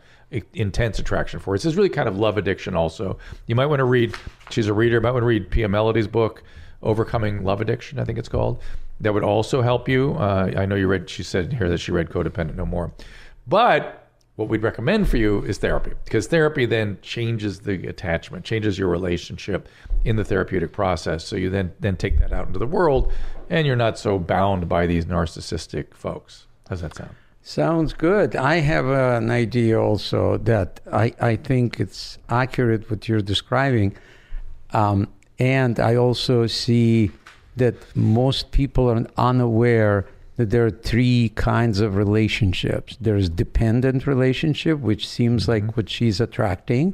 [0.53, 1.55] intense attraction for.
[1.55, 2.75] It's this really kind of love addiction.
[2.75, 4.13] Also, you might want to read.
[4.49, 4.99] She's a reader.
[4.99, 6.43] Might want to read Pia Mellody's book,
[6.83, 8.61] "Overcoming Love Addiction." I think it's called.
[8.99, 10.15] That would also help you.
[10.15, 11.09] Uh, I know you read.
[11.09, 12.91] She said here that she read "Codependent No More,"
[13.47, 14.04] but
[14.35, 18.89] what we'd recommend for you is therapy because therapy then changes the attachment changes your
[18.89, 19.67] relationship
[20.03, 23.11] in the therapeutic process so you then then take that out into the world
[23.49, 27.15] and you're not so bound by these narcissistic folks how's that sound
[27.47, 28.35] Sounds good.
[28.35, 33.95] I have an idea also that I, I think it's accurate what you're describing.
[34.71, 35.07] Um,
[35.37, 37.11] and I also see
[37.55, 40.07] that most people are unaware
[40.37, 42.97] that there are three kinds of relationships.
[42.99, 46.91] There's dependent relationship, which seems like what she's attracting.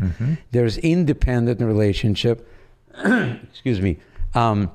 [0.51, 2.47] There's independent relationship.
[3.03, 3.97] excuse me.
[4.35, 4.71] Um,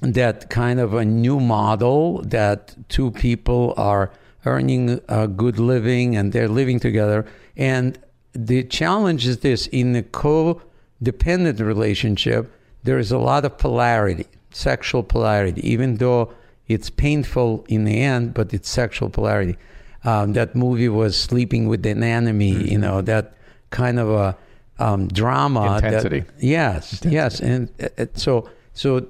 [0.00, 4.10] that kind of a new model that two people are
[4.46, 7.26] earning a good living and they're living together.
[7.56, 7.98] And
[8.32, 12.50] the challenge is this in a codependent relationship,
[12.82, 16.32] there is a lot of polarity, sexual polarity, even though
[16.70, 19.56] it's painful in the end, but it's sexual polarity.
[20.04, 23.34] Um, that movie was Sleeping with an Enemy, you know, that
[23.70, 24.36] kind of a
[24.78, 25.80] um, drama.
[25.80, 26.24] that- Intensity.
[26.38, 27.40] yes, yes.
[27.40, 29.08] And uh, uh, so, so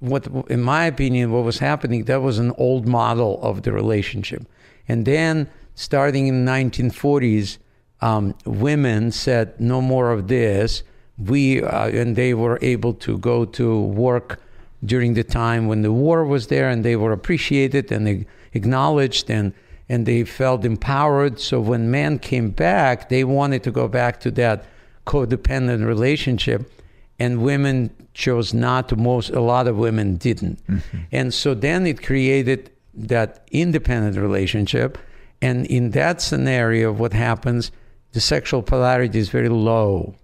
[0.00, 4.42] what, in my opinion, what was happening, that was an old model of the relationship.
[4.86, 7.56] And then starting in the 1940s,
[8.02, 10.82] um, women said, no more of this.
[11.16, 14.40] We, uh, and they were able to go to work
[14.84, 19.52] during the time when the war was there and they were appreciated and acknowledged and,
[19.88, 21.40] and they felt empowered.
[21.40, 24.64] So when men came back, they wanted to go back to that
[25.06, 26.70] codependent relationship
[27.18, 28.96] and women chose not to.
[28.96, 30.64] Most a lot of women didn't.
[30.66, 30.98] Mm-hmm.
[31.12, 34.98] And so then it created that independent relationship.
[35.40, 37.72] And in that scenario what happens
[38.12, 40.14] the sexual polarity is very low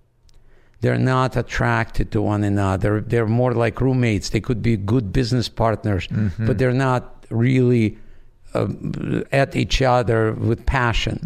[0.85, 5.49] they're not attracted to one another they're more like roommates they could be good business
[5.49, 6.05] partners
[6.47, 7.87] but they're not really
[8.55, 11.19] um, at each other with passion.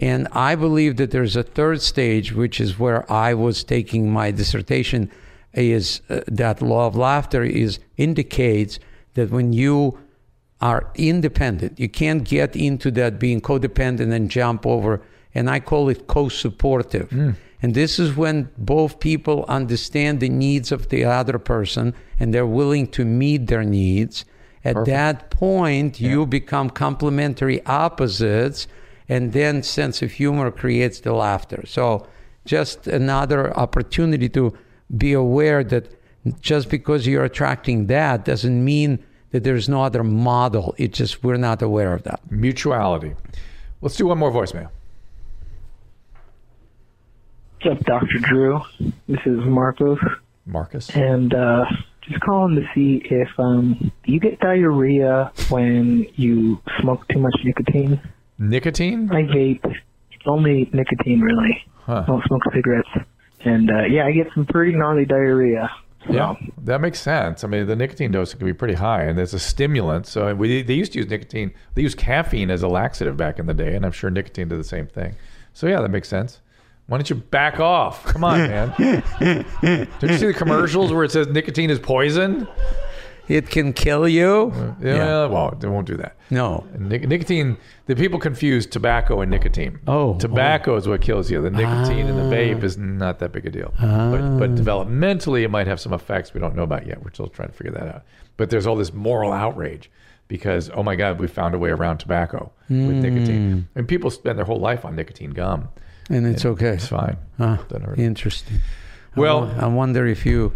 [0.00, 4.30] And I believe that there's a third stage, which is where I was taking my
[4.32, 5.10] dissertation,
[5.52, 8.78] is uh, that law of laughter is indicates
[9.14, 9.98] that when you
[10.60, 15.02] are independent, you can't get into that being codependent and jump over.
[15.34, 17.12] And I call it co-supportive.
[17.62, 22.44] And this is when both people understand the needs of the other person and they're
[22.44, 24.24] willing to meet their needs.
[24.64, 28.68] At that point, you become complementary opposites,
[29.08, 31.64] and then sense of humor creates the laughter.
[31.66, 32.06] So,
[32.44, 34.56] just another opportunity to
[34.96, 36.00] be aware that
[36.40, 40.74] just because you're attracting that doesn't mean that there's no other model.
[40.78, 42.20] It's just we're not aware of that.
[42.30, 43.14] mutuality
[43.80, 44.70] let's do one more voicemail
[47.62, 48.18] What's up, Dr.
[48.22, 48.60] Drew?
[49.06, 49.98] This is Marcos,
[50.46, 51.64] marcus and uh,
[52.00, 58.00] just calling to see if um, you get diarrhea when you smoke too much nicotine.
[58.38, 59.76] nicotine I vape,
[60.26, 61.64] only nicotine really.
[61.74, 62.02] Huh.
[62.06, 62.88] Don't smoke cigarettes,
[63.44, 65.70] and uh, yeah, I get some pretty gnarly diarrhea.
[66.06, 66.34] So, Yeah,
[66.64, 67.44] that makes sense.
[67.44, 70.06] I mean, the nicotine dose can be pretty high, and it's a stimulant.
[70.06, 71.52] So we, they used to use nicotine.
[71.74, 74.58] They used caffeine as a laxative back in the day, and I'm sure nicotine did
[74.58, 75.14] the same thing.
[75.52, 76.40] So yeah, that makes sense.
[76.86, 78.04] Why don't you back off?
[78.04, 78.74] Come on, man.
[79.62, 82.48] Don't you see the commercials where it says nicotine is poison?
[83.28, 84.52] It can kill you.
[84.80, 86.16] Yeah, well, they won't do that.
[86.30, 86.66] No.
[86.76, 87.56] Nic- nicotine,
[87.86, 89.78] the people confuse tobacco and nicotine.
[89.86, 90.18] Oh, oh.
[90.18, 91.40] tobacco is what kills you.
[91.40, 92.30] The nicotine in the ah.
[92.30, 93.72] vape is not that big a deal.
[93.80, 94.54] But, but ah.
[94.54, 97.02] developmentally, it might have some effects we don't know about yet.
[97.02, 98.02] We're still trying to figure that out.
[98.36, 99.90] But there's all this moral outrage
[100.26, 103.52] because, oh my God, we found a way around tobacco with nicotine.
[103.52, 103.78] Hmm.
[103.78, 105.68] And people spend their whole life on nicotine gum.
[106.12, 106.74] And it's okay.
[106.74, 107.16] It's fine.
[107.38, 107.58] Ah,
[107.96, 108.58] interesting.
[109.16, 110.52] Well- I wonder if you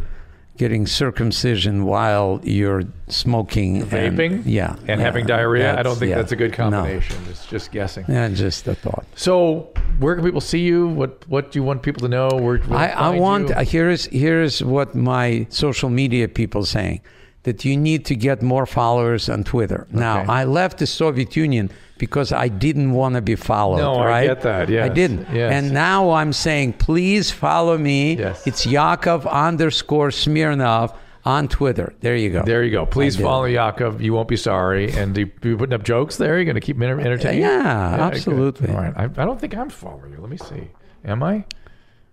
[0.59, 4.33] getting circumcision while you're smoking, Vaping?
[4.37, 5.79] and, yeah, And yeah, having diarrhea?
[5.79, 6.57] I don't think yeah, that's a good no.
[6.57, 7.17] combination.
[7.29, 8.07] It's just guessing.
[8.09, 9.05] Yeah, just a thought.
[9.17, 10.89] So, where can people see you?
[10.89, 12.29] What What do you want people to know?
[12.33, 13.55] Where, where I, I want you?
[13.55, 17.01] uh, here's here's what my social media people saying
[17.47, 19.87] that you need to get more followers on Twitter.
[19.91, 23.79] Now I left the Soviet Union because I didn't want to be followed.
[23.79, 25.27] No, I get that, yes, I didn't.
[25.33, 25.53] yes.
[25.53, 28.17] And now I'm saying, please follow me.
[28.17, 28.47] Yes.
[28.47, 30.95] It's Yakov underscore Smirnoff
[31.25, 31.95] on Twitter.
[32.01, 32.43] There you go.
[32.43, 32.85] There you go.
[32.85, 34.03] Please follow Yakov.
[34.03, 34.93] You won't be sorry.
[34.93, 36.35] And you, you putting up jokes there?
[36.37, 37.39] You're going to keep me enter- uh, entertained?
[37.41, 38.01] Yeah, good.
[38.17, 38.69] absolutely.
[38.71, 38.93] All right.
[38.97, 40.19] I, I don't think I'm following you.
[40.21, 40.69] Let me see.
[41.05, 41.45] Am I?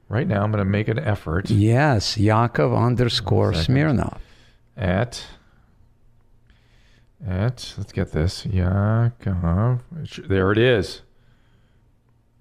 [0.10, 3.52] Right now, I'm going to make an effort Yes, Yakov underscore.
[3.54, 4.20] Smirnoff.
[4.78, 5.26] At
[7.26, 8.46] At, let's get this.
[8.46, 9.82] Yakov.
[10.28, 11.02] There it is.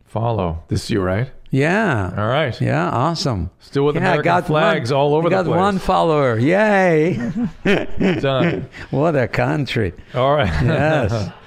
[0.04, 0.64] Follow.
[0.68, 1.30] This is you, right?
[1.50, 2.12] Yeah.
[2.16, 2.58] All right.
[2.60, 3.50] Yeah, awesome.
[3.60, 5.54] Still with yeah, I American got flags one, all over I the got place.
[5.54, 6.38] Got one follower.
[6.38, 7.32] Yay.
[8.20, 8.68] Done.
[8.90, 9.92] what a country.
[10.14, 10.48] All right.
[10.64, 11.30] Yes.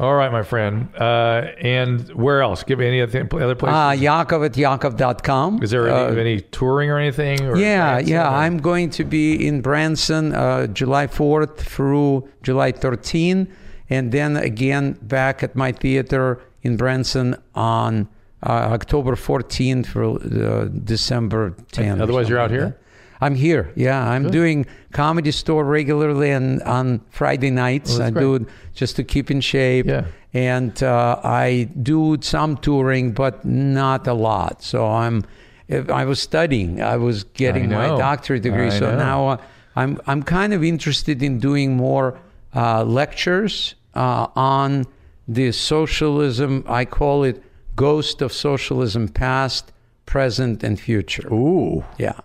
[0.00, 0.88] All right, my friend.
[0.98, 2.62] Uh, and where else?
[2.62, 3.76] Give me any other, other places.
[3.76, 5.62] Uh, Yakov at Yakov.com.
[5.62, 7.38] Is there any, Uh, any touring or anything?
[7.46, 8.24] Or yeah, dancing yeah.
[8.30, 13.46] or- I'm going to be in Branson uh, July 4th through July 13,
[13.90, 18.08] and then again back at my theater in Branson on
[18.42, 21.98] uh, October 14th for uh, December 10th.
[21.98, 22.68] or otherwise you're out something here?
[22.70, 22.79] that.
[23.20, 23.70] I'm here.
[23.76, 27.92] Yeah, I'm doing comedy store regularly and on Friday nights.
[27.92, 28.42] Well, I that's do it
[28.74, 29.86] just to keep in shape.
[29.86, 30.06] Yeah.
[30.32, 34.62] And uh, I do some touring, but not a lot.
[34.62, 35.24] So I'm.
[35.68, 36.80] if- I was studying.
[36.80, 38.66] I was getting my doctorate degree.
[38.66, 38.96] I so know.
[38.96, 39.36] now uh,
[39.76, 42.18] I'm I'm kind of interested in doing more
[42.54, 44.86] uh, lectures uh, on
[45.28, 46.64] the socialism.
[46.66, 47.42] I call it
[47.76, 49.72] ghost of socialism, past,
[50.06, 51.32] present, and future.
[51.32, 51.84] Ooh.
[51.98, 52.18] Yeah.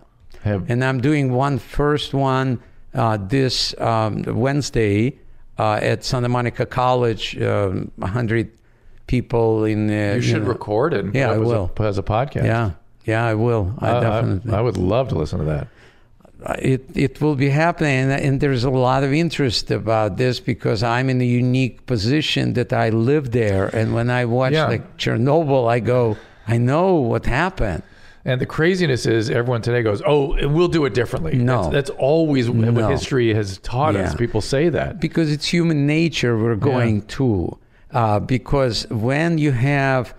[0.46, 2.58] Have, And I'm doing one first one
[2.94, 5.18] uh, this um, Wednesday
[5.58, 7.36] uh, at Santa Monica College.
[7.40, 8.50] Um, 100
[9.06, 9.88] people in.
[9.90, 11.70] Uh, you should know- record it Yeah, I will.
[11.78, 12.44] A, as a podcast.
[12.44, 12.70] Yeah,
[13.04, 13.74] yeah, I will.
[13.78, 14.52] I I, I- definitely.
[14.54, 15.66] I would love to listen to that.
[16.58, 20.82] it it will be happening, and, and there's a lot of interest about this because
[20.82, 24.68] I'm in a unique position that I live there, and when I watch Yeah.
[24.68, 26.16] like Chernobyl, I go,
[26.46, 27.82] I know what happened.
[28.26, 31.62] And the craziness is, everyone today goes, "Oh, and we'll do it differently." No.
[31.70, 34.16] that's, that's always what history has taught us.
[34.16, 35.00] People say that.
[35.00, 37.56] because it's human nature we're going to.
[37.92, 40.12] Uh, because when you have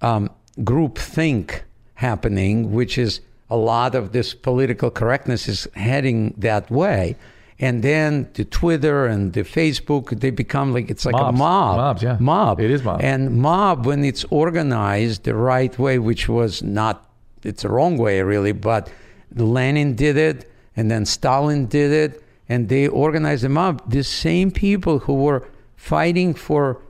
[0.00, 0.30] um,
[0.64, 7.14] group think happening, which is a lot of this political correctness is heading that way,
[7.58, 11.76] and then the Twitter and the Facebook, they become like it's like a mob.
[11.76, 12.16] Mobs, yeah.
[12.18, 12.58] mob.
[12.58, 13.02] It is mob.
[13.02, 17.06] And mob when it's organized the right way, which was not,
[17.42, 18.90] it's the wrong way really, but
[19.34, 23.90] Lenin did it, and then Stalin did it, and they organized the mob.
[23.90, 26.80] The same people who were fighting for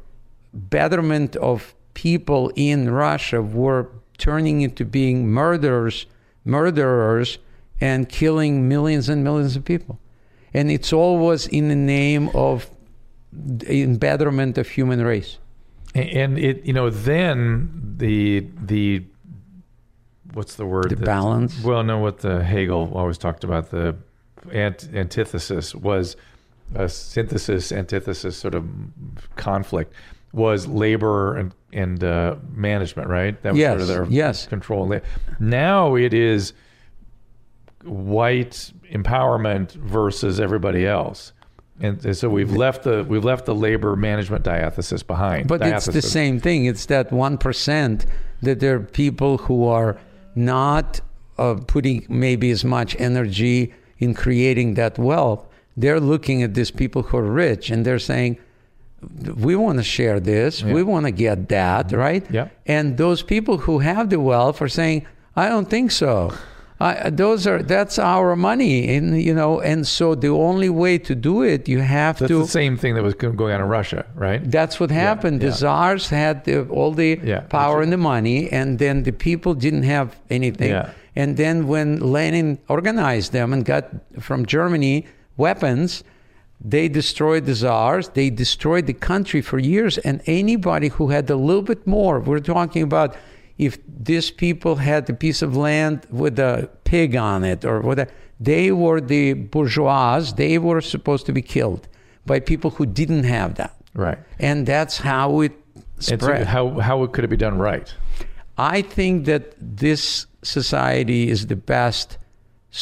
[0.52, 3.88] betterment of people in Russia were
[4.18, 6.06] turning into being murderers,
[6.44, 7.38] murderers,
[7.80, 9.98] and killing millions and millions of people.
[10.52, 12.70] And it's always in the name of
[13.66, 15.38] in betterment of human race.
[15.94, 19.04] And it, you know, then the the
[20.34, 20.90] what's the word?
[20.90, 21.62] The balance?
[21.62, 23.96] Well, no, what the Hegel always talked about the
[24.52, 26.16] ant, antithesis was
[26.74, 28.66] a synthesis, antithesis, sort of
[29.36, 29.92] conflict
[30.32, 33.40] was labor and and uh, management, right?
[33.42, 34.46] That was sort of Yes, their yes.
[34.46, 35.00] control.
[35.38, 36.52] Now it is
[37.84, 41.32] white empowerment versus everybody else.
[41.82, 45.48] And so we've left the we've left the labor management diathesis behind.
[45.48, 46.66] But it's the same thing.
[46.66, 48.04] It's that one percent
[48.42, 49.98] that there are people who are
[50.34, 51.00] not
[51.38, 55.46] uh, putting maybe as much energy in creating that wealth.
[55.76, 58.38] They're looking at these people who are rich and they're saying,
[59.36, 60.62] "We want to share this.
[60.62, 62.34] We want to get that, right?" Mm-hmm.
[62.34, 62.48] Yeah.
[62.66, 65.06] And those people who have the wealth are saying,
[65.36, 66.32] "I don't think so."
[66.80, 71.14] I, those are that's our money, and you know, and so the only way to
[71.14, 72.38] do it, you have That's to.
[72.38, 74.40] the same thing that was going on in Russia, right?
[74.50, 75.42] That's what happened.
[75.42, 75.50] yeah.
[75.50, 79.12] The czars had the, all the Yeah, power that's and the money, and then the
[79.12, 80.70] people didn't have anything.
[80.70, 80.90] Yeah.
[81.16, 83.84] And then when Lenin organized them and got
[84.18, 85.06] from Germany
[85.36, 86.02] weapons,
[86.64, 88.10] they destroyed the czars.
[88.10, 89.98] They destroyed the country for years.
[89.98, 93.16] And anybody who had a little bit more, we're talking about
[93.66, 93.72] if
[94.10, 96.52] these people had a piece of land with a
[96.84, 98.10] pig on it or whatever,
[98.48, 100.20] they were the bourgeois.
[100.42, 101.82] They were supposed to be killed
[102.30, 104.18] by people who didn't have that Right.
[104.48, 106.46] and that's how it And so spread.
[106.56, 107.88] how how could it be done right?
[108.76, 109.44] I think that
[109.82, 110.02] this
[110.42, 112.08] society is the best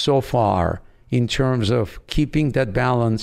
[0.07, 0.65] so far
[1.19, 3.23] in terms of keeping that balance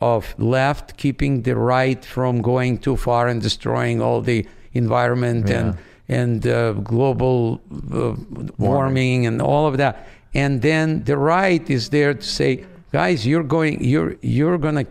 [0.00, 4.40] of left, keeping the right from going too far and destroying all the
[4.72, 5.66] environment and
[6.08, 7.60] and uh, global
[7.92, 8.14] uh,
[8.58, 10.06] warming and all of that.
[10.34, 14.86] And then the right is there to say, guys, you're going, you're you're going to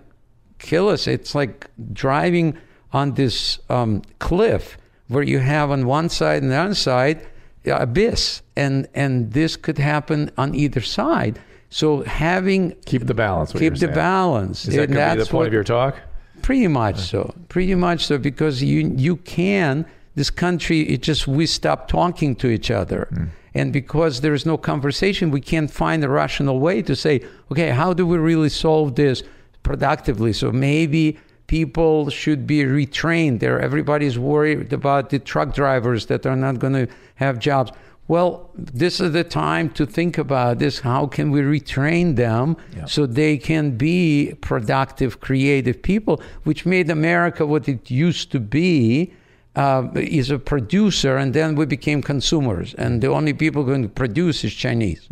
[0.59, 1.07] kill us.
[1.07, 2.57] It's like driving
[2.91, 7.27] on this um, cliff where you have on one side and the other side
[7.65, 11.39] abyss, and and this could happen on either side.
[11.69, 13.51] So having Keep the balance.
[13.51, 13.93] keep the saying.
[13.95, 14.67] balance.
[14.67, 15.95] Is that and be the point what- of your talk?
[16.41, 17.33] Pretty much so.
[17.47, 19.85] Pretty much so because you you can
[20.15, 23.07] this country it just we stop talking to each other.
[23.11, 23.25] Hmm.
[23.55, 27.69] And because there is no conversation, we can't find a rational way to say, okay,
[27.69, 29.21] how do we really solve this
[29.61, 30.33] productively?
[30.33, 33.41] So maybe people should be retrained.
[33.41, 37.71] There, everybody's worried about the truck drivers that are not going to have jobs.
[38.07, 40.79] Well, this is the time to think about this.
[40.79, 47.45] How can we retrain them so they can be productive, creative people, which made America
[47.45, 49.13] what it used to be?
[49.55, 53.87] Uh, is a producer, and then we became consumers, and the only people going to
[53.87, 55.07] produce is Chinese.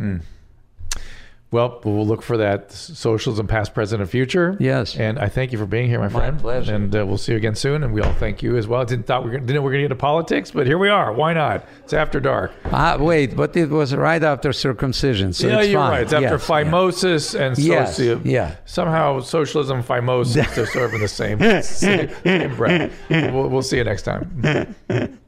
[1.52, 4.56] Well, we'll look for that socialism, past, present, and future.
[4.58, 4.96] Yes.
[4.96, 6.38] And I thank you for being here, my friend.
[6.40, 6.74] pleasure.
[6.74, 7.84] And uh, we'll see you again soon.
[7.84, 8.84] And we all thank you as well.
[8.86, 10.88] Didn't thought we were, didn't we were going to get into politics, but here we
[10.88, 11.12] are.
[11.12, 11.66] Why not?
[11.84, 12.52] It's after dark.
[12.72, 15.90] Ah, wait, but it was right after circumcision, so yeah, you're fine.
[15.90, 16.02] right.
[16.02, 16.64] It's after Yes, yeah.
[16.64, 18.56] phimosis and Yes, yeah.
[18.64, 22.92] Somehow socialism, phimosis, they're sort of in the same, same, same breath.
[23.10, 24.74] We'll, we'll see you next time.